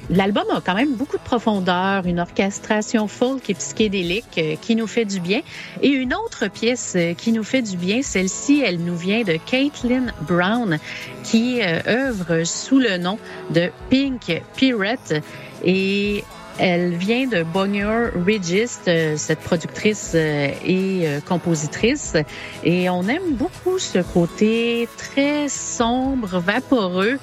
l'album 0.09 0.45
a 0.53 0.61
quand 0.61 0.75
même 0.75 0.95
beaucoup 0.95 1.17
de 1.17 1.21
profondeur, 1.21 2.05
une 2.05 2.19
orchestration 2.19 3.07
folk 3.07 3.49
et 3.49 3.53
psychédélique 3.53 4.37
euh, 4.37 4.55
qui 4.61 4.75
nous 4.75 4.87
fait 4.87 5.05
du 5.05 5.19
bien. 5.19 5.41
Et 5.81 5.89
une 5.89 6.13
autre 6.13 6.47
pièce 6.47 6.93
euh, 6.95 7.13
qui 7.13 7.31
nous 7.31 7.43
fait 7.43 7.61
du 7.61 7.77
bien, 7.77 8.01
celle-ci, 8.01 8.61
elle 8.65 8.79
nous 8.79 8.95
vient 8.95 9.23
de 9.23 9.37
Caitlin 9.45 10.07
Brown, 10.21 10.79
qui 11.23 11.61
euh, 11.61 11.79
œuvre 11.87 12.43
sous 12.43 12.79
le 12.79 12.97
nom 12.97 13.17
de 13.49 13.69
Pink 13.89 14.41
Pirate. 14.55 15.13
Et 15.63 16.23
elle 16.59 16.95
vient 16.95 17.27
de 17.27 17.43
Bonnier 17.43 17.85
Regis, 17.85 18.79
euh, 18.87 19.15
cette 19.17 19.39
productrice 19.39 20.13
euh, 20.15 20.49
et 20.65 21.07
euh, 21.07 21.19
compositrice. 21.21 22.15
Et 22.63 22.89
on 22.89 23.03
aime 23.07 23.33
beaucoup 23.33 23.77
ce 23.77 23.99
côté 23.99 24.87
très 24.97 25.49
sombre, 25.49 26.39
vaporeux, 26.39 27.19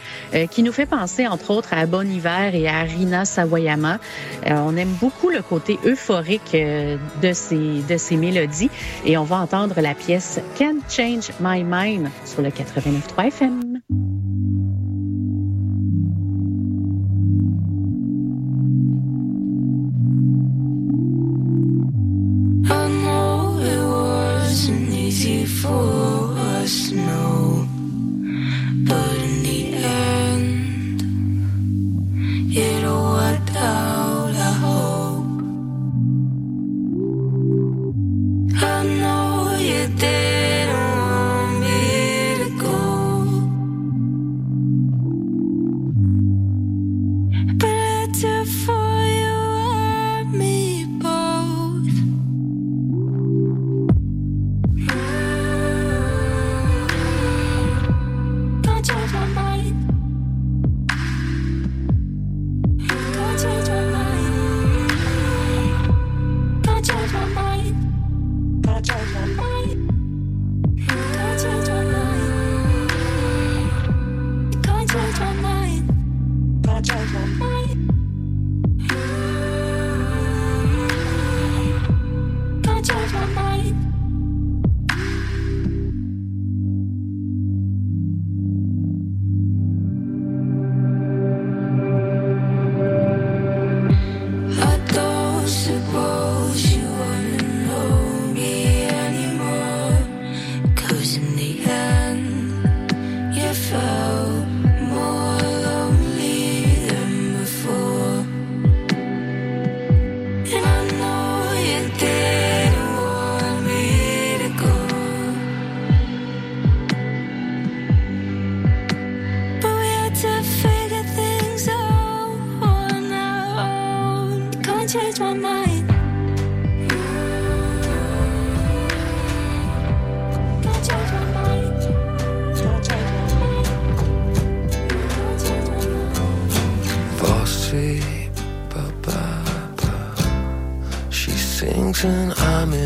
qui 0.51 0.63
nous 0.63 0.73
fait 0.73 0.87
penser 0.87 1.27
entre 1.27 1.51
autres 1.51 1.73
à 1.73 1.87
Bon 1.87 2.09
Hiver 2.09 2.55
et 2.55 2.69
à 2.69 2.83
Rina 2.83 3.25
Sawayama. 3.25 3.99
On 4.47 4.77
aime 4.77 4.93
beaucoup 5.01 5.31
le 5.31 5.43
côté 5.43 5.79
euphorique 5.85 6.53
de 6.55 7.33
ces, 7.33 7.83
de 7.89 7.97
ces 7.97 8.17
mélodies. 8.17 8.71
Et 9.05 9.17
on 9.17 9.25
va 9.25 9.37
entendre 9.37 9.81
la 9.81 9.95
pièce 9.95 10.41
Can't 10.57 10.81
Change 10.89 11.31
My 11.41 11.65
Mind 11.65 12.09
sur 12.25 12.43
le 12.43 12.49
89.3 12.49 13.29
FM. 13.29 13.74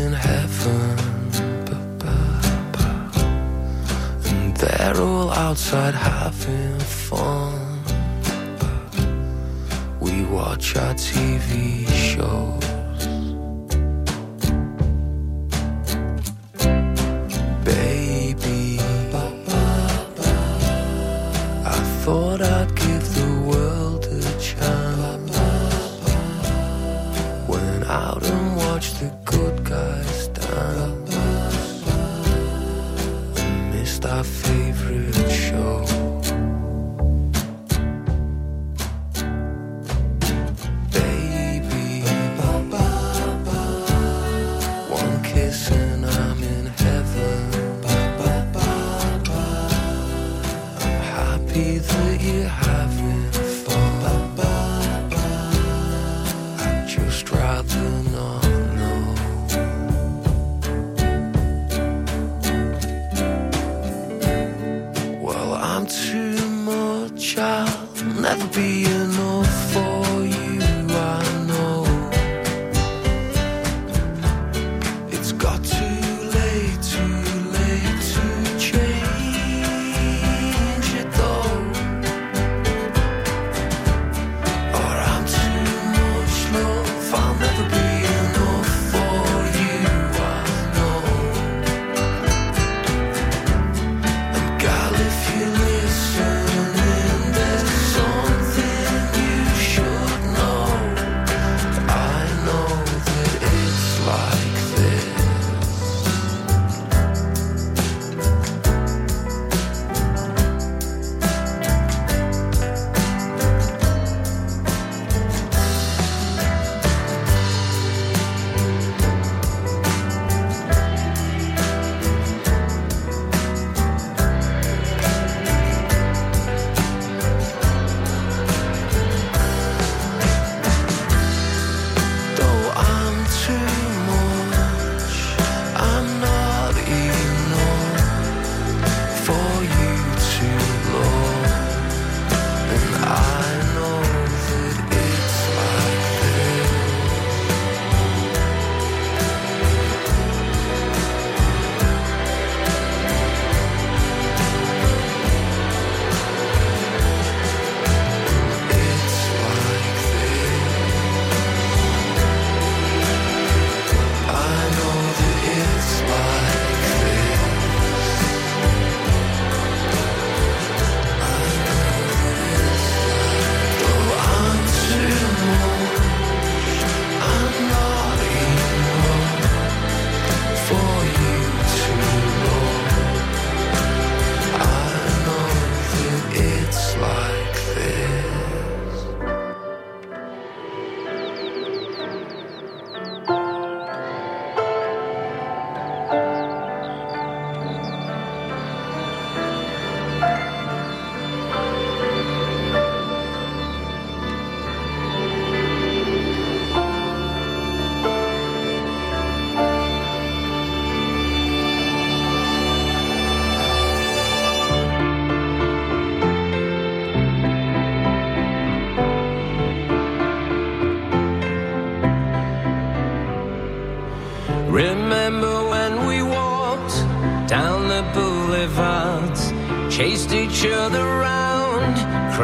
In 0.05 0.13
heaven. 0.13 0.97
And 4.31 4.55
they're 4.57 5.01
all 5.01 5.29
outside 5.31 5.93
having 5.93 6.79
fun. 6.79 7.83
We 9.99 10.23
watch 10.25 10.75
our 10.77 10.93
TV 10.93 11.87
shows. 11.87 12.68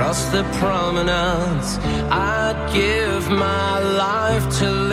across 0.06 0.26
the 0.26 0.44
promenades. 0.60 1.80
I'd 2.12 2.70
give 2.72 3.28
my 3.32 3.80
life 3.80 4.60
to 4.60 4.85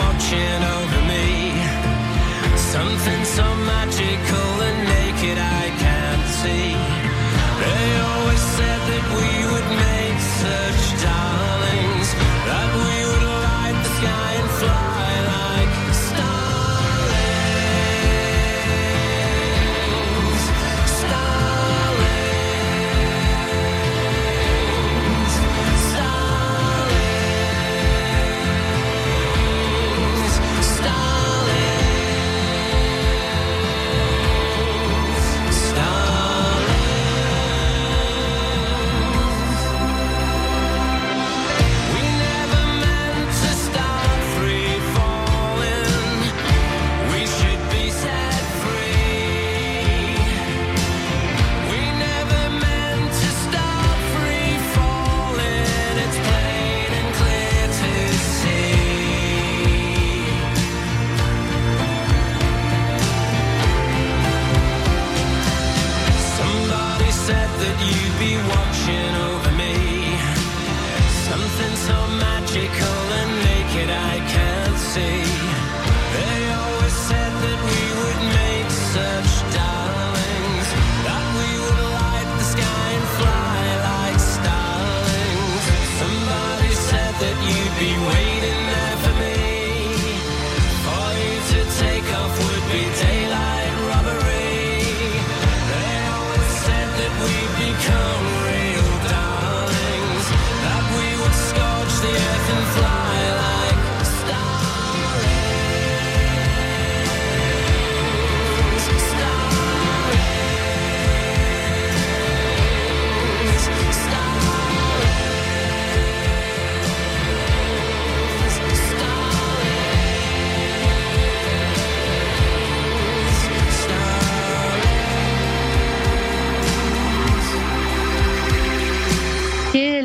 watching 0.00 0.60
over 0.76 1.00
me. 1.12 1.26
Something 2.56 3.22
so 3.24 3.46
magical 3.72 4.50
and 4.68 4.78
naked 4.94 5.38
I 5.38 5.64
can't 5.84 6.26
see. 6.40 6.70
They 7.62 7.86
always 8.10 8.42
said 8.56 8.80
that 8.90 9.04
we 9.16 9.52
would. 9.52 9.63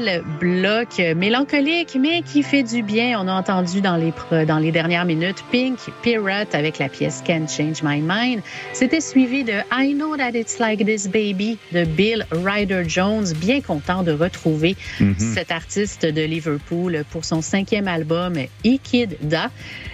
Quel 0.09 0.23
bloc 0.39 0.99
mélancolique, 1.15 1.95
mais 1.99 2.23
qui 2.23 2.41
fait 2.41 2.63
du 2.63 2.81
bien. 2.81 3.19
On 3.21 3.27
a 3.27 3.33
entendu 3.33 3.79
dans 3.79 3.95
les, 3.95 4.11
dans 4.45 4.57
les 4.57 4.71
dernières 4.71 5.05
minutes 5.05 5.43
Pink 5.51 5.77
Pirate 6.01 6.55
avec 6.55 6.79
la 6.79 6.89
pièce 6.89 7.21
Can't 7.23 7.47
Change 7.47 7.83
My 7.83 8.01
Mind. 8.01 8.41
C'était 8.73 9.01
suivi 9.01 9.43
de 9.43 9.53
I 9.71 9.93
Know 9.93 10.17
That 10.17 10.31
It's 10.31 10.57
Like 10.57 10.83
This 10.83 11.07
Baby 11.07 11.59
de 11.73 11.85
Bill 11.85 12.25
Ryder 12.31 12.85
Jones. 12.87 13.25
Bien 13.35 13.61
content 13.61 14.01
de 14.01 14.11
retrouver 14.11 14.75
Mhm. 14.99 15.15
cet 15.19 15.51
artiste 15.51 16.05
de 16.07 16.21
Liverpool 16.23 17.03
pour 17.11 17.23
son 17.23 17.43
cinquième 17.43 17.87
album, 17.87 18.33
Ikid 18.65 19.17
Da. 19.21 19.51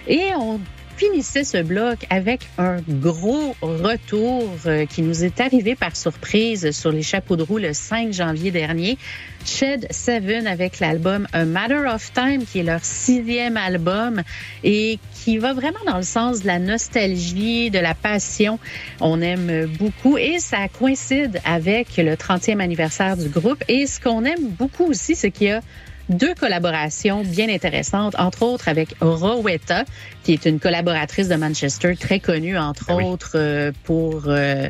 Et 0.07 0.27
on 0.37 0.61
finissait 0.95 1.43
ce 1.43 1.61
bloc 1.61 2.05
avec 2.09 2.47
un 2.57 2.77
gros 2.88 3.55
retour 3.61 4.49
euh, 4.65 4.85
qui 4.85 5.01
nous 5.01 5.23
est 5.23 5.41
arrivé 5.41 5.76
par 5.76 5.95
surprise 5.95 6.72
sur 6.72 6.91
les 6.91 7.01
chapeaux 7.01 7.35
de 7.35 7.43
roue 7.43 7.57
le 7.57 7.73
5 7.73 8.13
janvier 8.13 8.51
dernier. 8.51 8.97
Shed 9.45 9.88
Seven 9.91 10.47
avec 10.47 10.80
l'album 10.80 11.27
A 11.34 11.45
Matter 11.45 11.84
of 11.88 12.11
Time, 12.13 12.45
qui 12.45 12.59
est 12.59 12.63
leur 12.63 12.84
sixième 12.84 13.57
album 13.57 14.23
et 14.63 14.97
qui 15.13 15.38
va 15.38 15.53
vraiment 15.53 15.84
dans 15.85 15.97
le 15.97 16.03
sens 16.03 16.41
de 16.41 16.47
la 16.47 16.59
nostalgie, 16.59 17.69
de 17.69 17.80
la 17.80 17.93
passion. 17.93 18.57
On 19.01 19.22
aime 19.22 19.67
beaucoup 19.77 20.17
et 20.17 20.39
ça 20.39 20.67
coïncide 20.67 21.41
avec 21.45 21.97
le 21.97 22.15
30e 22.15 22.59
anniversaire 22.59 23.17
du 23.17 23.30
groupe. 23.30 23.63
Et 23.67 23.85
ce 23.85 23.99
qu'on 23.99 24.23
aime 24.23 24.47
beaucoup 24.47 24.85
aussi, 24.85 25.15
c'est 25.15 25.31
qu'il 25.31 25.47
y 25.47 25.51
a 25.51 25.61
deux 26.10 26.34
collaborations 26.36 27.23
bien 27.23 27.49
intéressantes, 27.49 28.15
entre 28.18 28.44
autres 28.44 28.68
avec 28.68 28.95
Rowetta, 29.02 29.86
qui 30.23 30.34
est 30.34 30.45
une 30.45 30.60
collaboratrice 30.60 31.27
de 31.27 31.36
Manchester 31.36 31.95
très 31.95 32.19
connue, 32.19 32.57
entre 32.57 32.94
autres 32.94 33.34
euh, 33.36 33.72
pour 33.84 34.23
euh, 34.27 34.69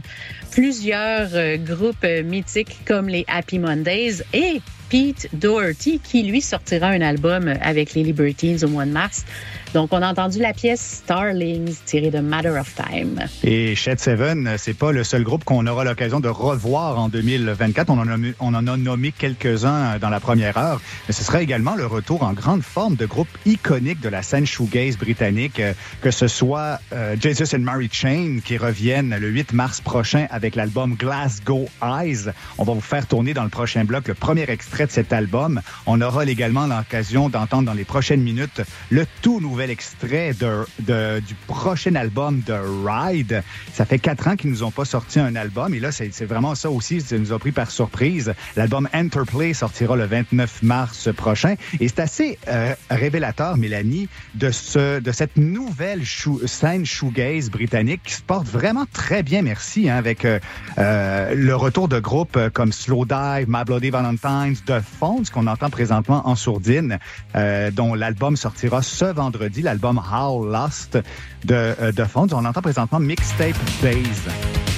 plusieurs 0.52 1.30
euh, 1.34 1.58
groupes 1.58 2.06
mythiques 2.24 2.80
comme 2.86 3.08
les 3.08 3.26
Happy 3.28 3.60
Mondays 3.60 4.24
et 4.34 4.62
Pete 4.90 5.30
Doherty, 5.34 6.00
qui 6.00 6.24
lui 6.24 6.42
sortira 6.42 6.88
un 6.88 7.02
album 7.02 7.54
avec 7.62 7.94
les 7.94 8.04
Libertines 8.04 8.64
au 8.64 8.68
mois 8.68 8.86
de 8.86 8.92
mars. 8.92 9.26
Donc, 9.74 9.90
on 9.92 10.02
a 10.02 10.08
entendu 10.08 10.40
la 10.40 10.54
pièce 10.54 11.02
Starlings 11.04 11.76
tirée 11.86 12.10
de 12.10 12.20
Matter 12.20 12.52
of 12.52 12.74
Time. 12.76 13.20
Et 13.44 13.76
Shed 13.76 14.00
Seven, 14.00 14.56
c'est 14.58 14.74
pas 14.74 14.94
le 14.94 15.04
seul 15.04 15.24
groupe 15.24 15.44
qu'on 15.44 15.68
aura 15.68 15.84
l'occasion 15.84 16.22
de 16.22 16.30
revoir 16.30 16.98
en 16.98 17.10
2024. 17.10 17.90
On 17.90 18.00
en 18.00 18.54
a, 18.54 18.78
nommé 18.78 19.12
quelques-uns 19.12 19.98
dans 20.00 20.10
la 20.10 20.22
première 20.22 20.58
heure. 20.58 20.82
Mais 21.08 21.14
ce 21.14 21.26
sera 21.26 21.42
également 21.42 21.76
le 21.76 21.86
retour 21.86 22.24
en 22.24 22.32
grande 22.32 22.62
forme 22.62 22.96
de 22.96 23.06
groupes 23.06 23.28
iconiques 23.46 24.00
de 24.00 24.08
la 24.08 24.22
scène 24.22 24.46
shoegaze 24.46 24.98
britannique, 24.98 25.60
euh, 25.60 25.74
que 26.02 26.12
ce 26.12 26.28
soit 26.30 26.80
euh, 26.94 27.18
Jesus 27.20 27.54
and 27.54 27.60
Mary 27.60 27.90
Chain 27.92 28.40
qui 28.46 28.58
reviennent 28.58 29.18
le 29.18 29.28
8 29.28 29.52
mars 29.52 29.82
prochain 29.82 30.28
avec 30.30 30.56
l'album 30.56 30.96
Glasgow 30.96 31.68
Eyes. 31.84 32.32
On 32.58 32.64
va 32.64 32.74
vous 32.74 32.80
faire 32.80 33.08
tourner 33.08 33.34
dans 33.34 33.44
le 33.44 33.50
prochain 33.50 33.84
bloc 33.84 34.08
le 34.08 34.14
premier 34.14 34.50
extrait 34.50 34.75
de 34.84 34.92
cet 34.92 35.14
album. 35.14 35.62
On 35.86 36.02
aura 36.02 36.26
également 36.26 36.68
l'occasion 36.68 37.30
d'entendre 37.30 37.64
dans 37.64 37.74
les 37.74 37.86
prochaines 37.86 38.22
minutes 38.22 38.62
le 38.90 39.06
tout 39.22 39.40
nouvel 39.40 39.70
extrait 39.70 40.34
de, 40.34 40.66
de- 40.82 41.20
du 41.26 41.34
prochain 41.48 41.96
album 41.96 42.42
de 42.46 42.54
Ride. 42.86 43.44
Ça 43.74 43.86
fait 43.86 44.00
quatre 44.00 44.28
ans 44.28 44.36
qu'ils 44.36 44.50
nous 44.50 44.64
ont 44.64 44.72
pas 44.72 44.86
sorti 44.86 45.20
un 45.20 45.36
album 45.36 45.74
et 45.74 45.80
là, 45.80 45.92
c'est 45.94 46.26
vraiment 46.26 46.56
ça 46.56 46.70
aussi, 46.70 47.00
ça 47.00 47.18
nous 47.18 47.32
a 47.32 47.40
pris 47.40 47.52
par 47.54 47.72
surprise. 47.72 48.34
L'album 48.58 48.90
Interplay 48.92 49.54
sortira 49.54 49.96
le 49.96 50.06
29 50.06 50.64
mars 50.64 51.10
prochain 51.16 51.56
et 51.80 51.88
c'est 51.88 52.00
assez 52.00 52.38
euh, 52.48 52.74
révélateur, 52.90 53.56
Mélanie, 53.58 54.10
de, 54.34 54.52
ce, 54.52 55.00
de 55.00 55.12
cette 55.12 55.38
nouvelle 55.38 56.02
scène 56.46 56.86
shoegaze 56.86 57.50
britannique 57.50 58.02
qui 58.04 58.14
se 58.16 58.22
porte 58.22 58.48
vraiment 58.48 58.86
très 58.92 59.24
bien, 59.24 59.42
merci, 59.44 59.90
hein, 59.90 59.96
avec 59.98 60.26
euh, 60.26 60.40
euh, 60.80 61.34
le 61.36 61.56
retour 61.56 61.88
de 61.88 62.00
groupes 62.00 62.40
comme 62.54 62.72
Slow 62.74 63.06
Dive, 63.06 63.46
My 63.48 63.64
Bloody 63.66 63.90
Valentines, 63.92 64.56
The 64.66 64.82
Phones, 64.82 65.26
qu'on 65.34 65.48
entend 65.48 65.70
présentement 65.70 66.28
en 66.28 66.36
sourdine, 66.36 67.00
euh, 67.36 67.72
dont 67.72 67.94
l'album 67.94 68.36
sortira 68.36 68.82
ce 68.82 69.06
vendredi, 69.06 69.62
l'album 69.62 70.00
How 70.00 70.46
Lost 70.46 70.98
de 71.44 71.54
euh, 71.54 71.92
The 71.92 72.06
Phones. 72.06 72.30
On 72.34 72.46
entend 72.46 72.62
présentement 72.62 73.00
Mixtape 73.00 73.58
Days. 73.82 74.75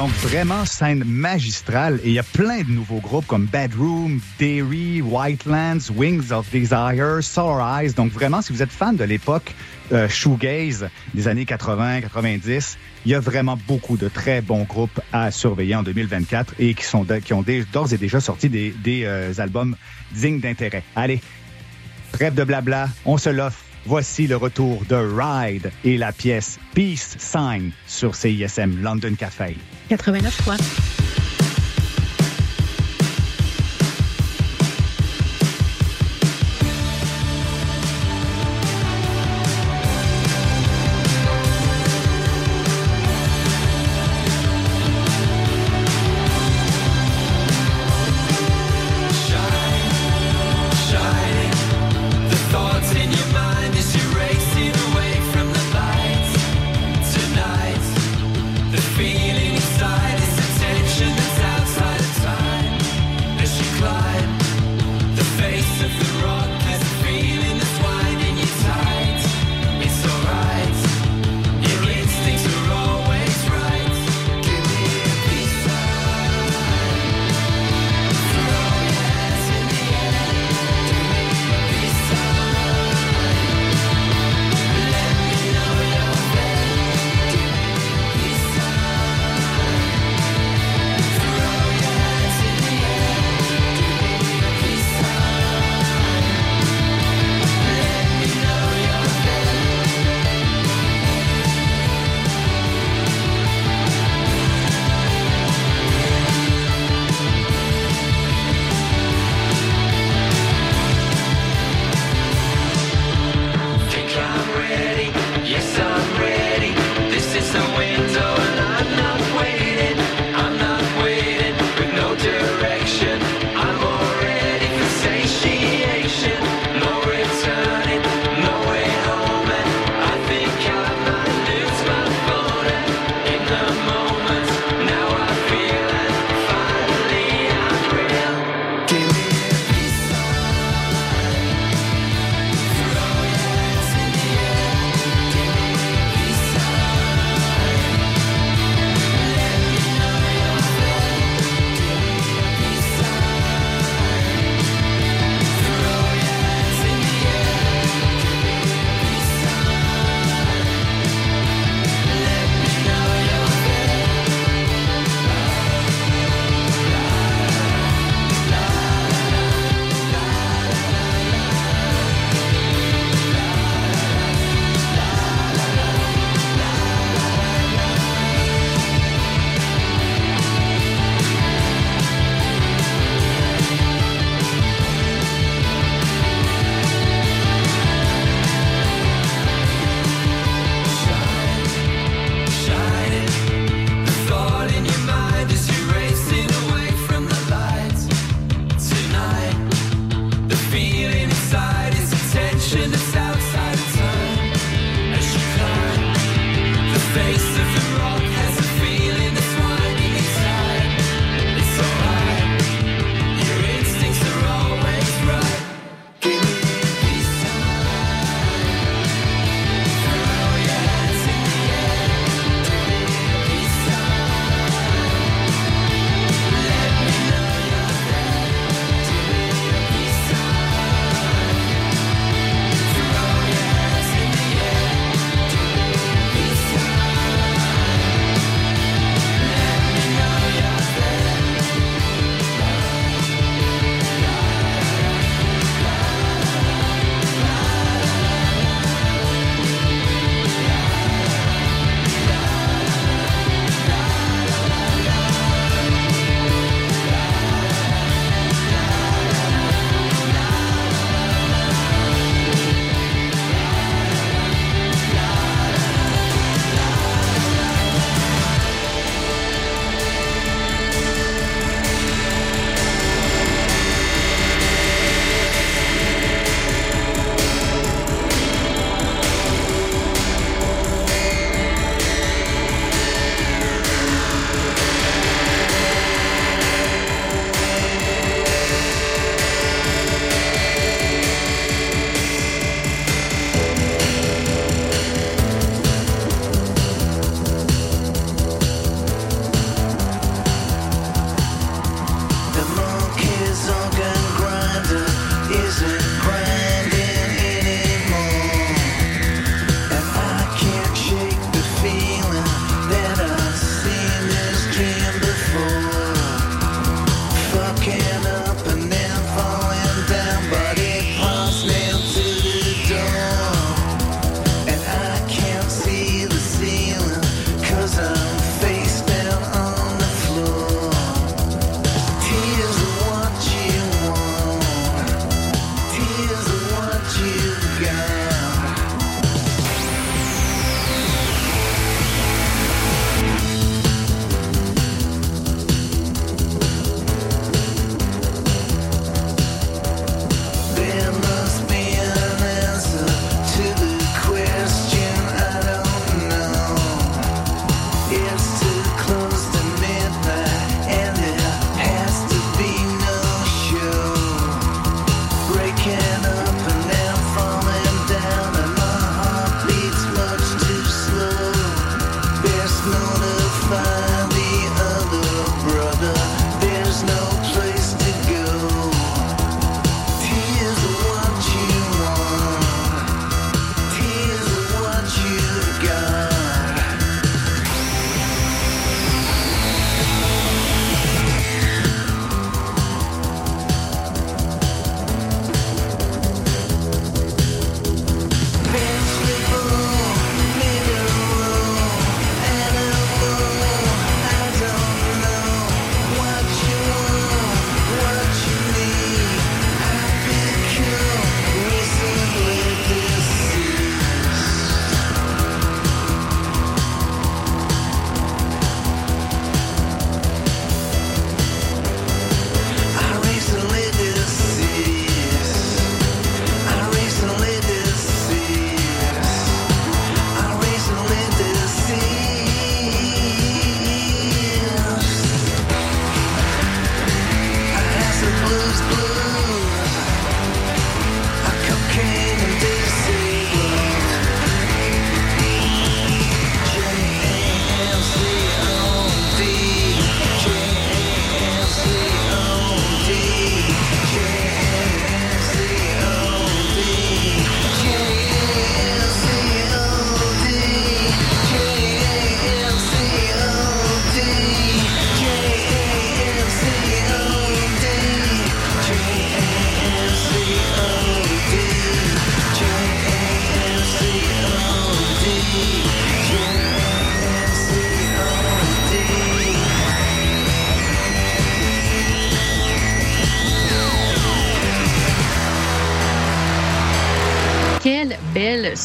Donc 0.00 0.12
vraiment 0.12 0.64
scène 0.64 1.04
magistrale 1.04 2.00
et 2.02 2.06
il 2.06 2.12
y 2.14 2.18
a 2.18 2.22
plein 2.22 2.62
de 2.62 2.70
nouveaux 2.70 3.00
groupes 3.00 3.26
comme 3.26 3.44
Bedroom, 3.44 4.18
Dairy, 4.38 5.02
Whitelands, 5.02 5.90
Wings 5.94 6.32
of 6.32 6.50
Desire, 6.50 7.18
Sour 7.20 7.60
Eyes. 7.60 7.92
Donc 7.92 8.10
vraiment, 8.10 8.40
si 8.40 8.54
vous 8.54 8.62
êtes 8.62 8.70
fan 8.70 8.96
de 8.96 9.04
l'époque 9.04 9.54
euh, 9.92 10.08
shoegaze 10.08 10.88
des 11.12 11.28
années 11.28 11.44
80-90, 11.44 12.78
il 13.04 13.12
y 13.12 13.14
a 13.14 13.20
vraiment 13.20 13.58
beaucoup 13.68 13.98
de 13.98 14.08
très 14.08 14.40
bons 14.40 14.64
groupes 14.64 15.02
à 15.12 15.30
surveiller 15.30 15.74
en 15.74 15.82
2024 15.82 16.54
et 16.58 16.72
qui 16.72 16.84
sont 16.84 17.06
qui 17.22 17.34
ont 17.34 17.44
d'ores 17.70 17.92
et 17.92 17.98
déjà 17.98 18.20
sorti 18.20 18.48
des, 18.48 18.70
des, 18.70 19.04
euh, 19.04 19.34
albums 19.36 19.76
dignes 20.12 20.40
d'intérêt. 20.40 20.82
Allez, 20.96 21.20
Trêve 22.12 22.34
de 22.34 22.44
blabla, 22.44 22.88
on 23.04 23.18
se 23.18 23.28
l'offre. 23.28 23.69
Voici 23.86 24.26
le 24.26 24.36
retour 24.36 24.82
de 24.88 24.94
Ride 24.94 25.72
et 25.84 25.96
la 25.96 26.12
pièce 26.12 26.58
Peace 26.74 27.16
Sign 27.18 27.72
sur 27.86 28.14
CISM 28.14 28.82
London 28.82 29.14
Café. 29.18 29.56
89 29.88 30.34
fois. 30.42 30.56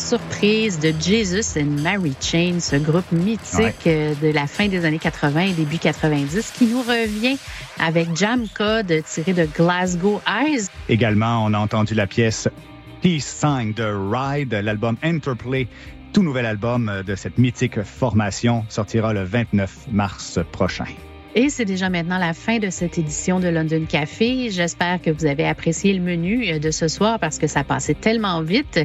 surprise 0.06 0.80
de 0.80 0.94
Jesus 1.00 1.58
and 1.60 1.82
Mary 1.82 2.14
Chain, 2.22 2.60
ce 2.60 2.76
groupe 2.76 3.12
mythique 3.12 3.88
euh, 3.88 4.14
de 4.22 4.28
la 4.28 4.46
fin 4.46 4.68
des 4.68 4.86
années 4.86 5.00
80 5.00 5.42
et 5.42 5.54
début 5.54 5.80
90, 5.80 6.52
qui 6.52 6.66
nous 6.66 6.82
revient 6.82 7.38
avec 7.80 8.16
Jam 8.16 8.46
Code 8.54 9.02
tiré 9.04 9.34
de 9.34 9.46
Glasgow 9.46 10.22
Eyes. 10.28 10.68
Également, 10.90 11.44
on 11.46 11.54
a 11.54 11.58
entendu 11.58 11.96
la 11.96 12.06
pièce 12.06 12.48
Peace 13.02 13.22
5 13.22 13.74
de 13.74 13.84
Ride, 13.84 14.54
l'album 14.54 14.96
Interplay 15.02 15.68
tout 16.14 16.22
nouvel 16.24 16.46
album 16.46 17.04
de 17.06 17.16
cette 17.16 17.38
mythique 17.38 17.82
formation 17.82 18.64
sortira 18.70 19.12
le 19.12 19.24
29 19.24 19.88
mars 19.92 20.40
prochain. 20.52 20.86
Et 21.38 21.50
c'est 21.50 21.66
déjà 21.66 21.90
maintenant 21.90 22.18
la 22.18 22.34
fin 22.34 22.60
de 22.60 22.70
cette 22.70 22.98
édition 22.98 23.42
de 23.42 23.50
London 23.50 23.84
Café. 23.86 24.50
J'espère 24.52 25.02
que 25.02 25.10
vous 25.10 25.26
avez 25.26 25.46
apprécié 25.46 25.92
le 25.92 26.00
menu 26.00 26.50
euh, 26.50 26.60
de 26.60 26.72
ce 26.72 26.88
soir 26.88 27.20
parce 27.20 27.40
que 27.40 27.48
ça 27.48 27.66
passait 27.66 27.94
tellement 27.94 28.42
vite. 28.42 28.80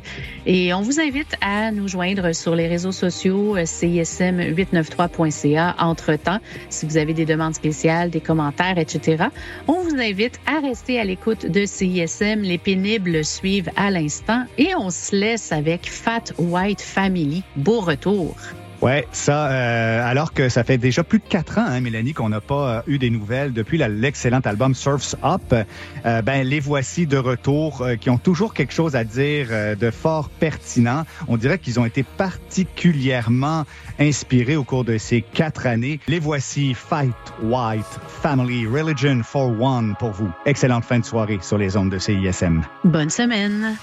Et 0.46 0.74
on 0.74 0.80
vous 0.80 0.98
invite 0.98 1.36
à 1.42 1.70
nous 1.70 1.86
joindre 1.86 2.34
sur 2.34 2.56
les 2.56 2.66
réseaux 2.66 2.90
sociaux 2.90 3.56
euh, 3.56 3.62
CISM893.ca 3.62 5.76
entre-temps. 5.78 6.40
Si 6.70 6.86
vous 6.86 6.96
avez 6.96 7.14
des 7.14 7.24
demandes 7.24 7.54
spéciales, 7.54 8.10
des 8.10 8.20
commentaires, 8.20 8.78
etc., 8.78 9.26
on 9.68 9.84
vous 9.84 10.00
invite 10.00 10.40
à 10.46 10.58
rester 10.58 10.98
à 10.98 11.04
l'écoute 11.04 11.46
de 11.46 11.64
CISM. 11.64 12.40
Les 12.40 12.58
pénibles 12.58 13.24
suivent 13.24 13.70
à 13.76 13.92
l'instant 13.92 14.42
et 14.58 14.74
on 14.74 14.90
se 14.90 15.14
laisse 15.14 15.52
avec 15.52 15.88
Fat 15.88 16.32
White 16.36 16.80
Family. 16.80 17.44
Beau 17.54 17.78
retour. 17.78 18.34
Ouais, 18.82 19.06
ça, 19.12 19.50
euh, 19.50 20.10
alors 20.10 20.32
que 20.32 20.48
ça 20.48 20.64
fait 20.64 20.78
déjà 20.78 21.04
plus 21.04 21.18
de 21.18 21.24
quatre 21.28 21.58
ans, 21.58 21.66
hein, 21.68 21.80
Mélanie, 21.80 22.14
qu'on 22.14 22.30
n'a 22.30 22.40
pas 22.40 22.78
euh, 22.78 22.82
eu 22.86 22.98
des 22.98 23.10
nouvelles 23.10 23.52
depuis 23.52 23.76
l'excellent 23.76 24.40
album 24.40 24.74
Surf's 24.74 25.16
Up. 25.22 25.42
Euh, 25.52 26.22
ben 26.22 26.46
les 26.46 26.60
voici 26.60 27.06
de 27.06 27.18
retour, 27.18 27.82
euh, 27.82 27.96
qui 27.96 28.08
ont 28.08 28.16
toujours 28.16 28.54
quelque 28.54 28.72
chose 28.72 28.96
à 28.96 29.04
dire 29.04 29.48
de 29.78 29.90
fort 29.90 30.30
pertinent. 30.30 31.04
On 31.28 31.36
dirait 31.36 31.58
qu'ils 31.58 31.78
ont 31.78 31.84
été 31.84 32.02
particulièrement 32.02 33.64
inspirés 33.98 34.56
au 34.56 34.64
cours 34.64 34.84
de 34.84 34.96
ces 34.96 35.20
quatre 35.20 35.66
années. 35.66 36.00
Les 36.08 36.18
voici 36.18 36.72
Fight 36.72 37.14
White 37.42 37.84
Family 38.22 38.66
Religion 38.66 39.20
for 39.22 39.60
One 39.60 39.94
pour 39.98 40.12
vous. 40.12 40.30
Excellente 40.46 40.84
fin 40.84 41.00
de 41.00 41.04
soirée 41.04 41.38
sur 41.42 41.58
les 41.58 41.76
ondes 41.76 41.90
de 41.90 41.98
CISM. 41.98 42.62
Bonne 42.84 43.10
semaine. 43.10 43.76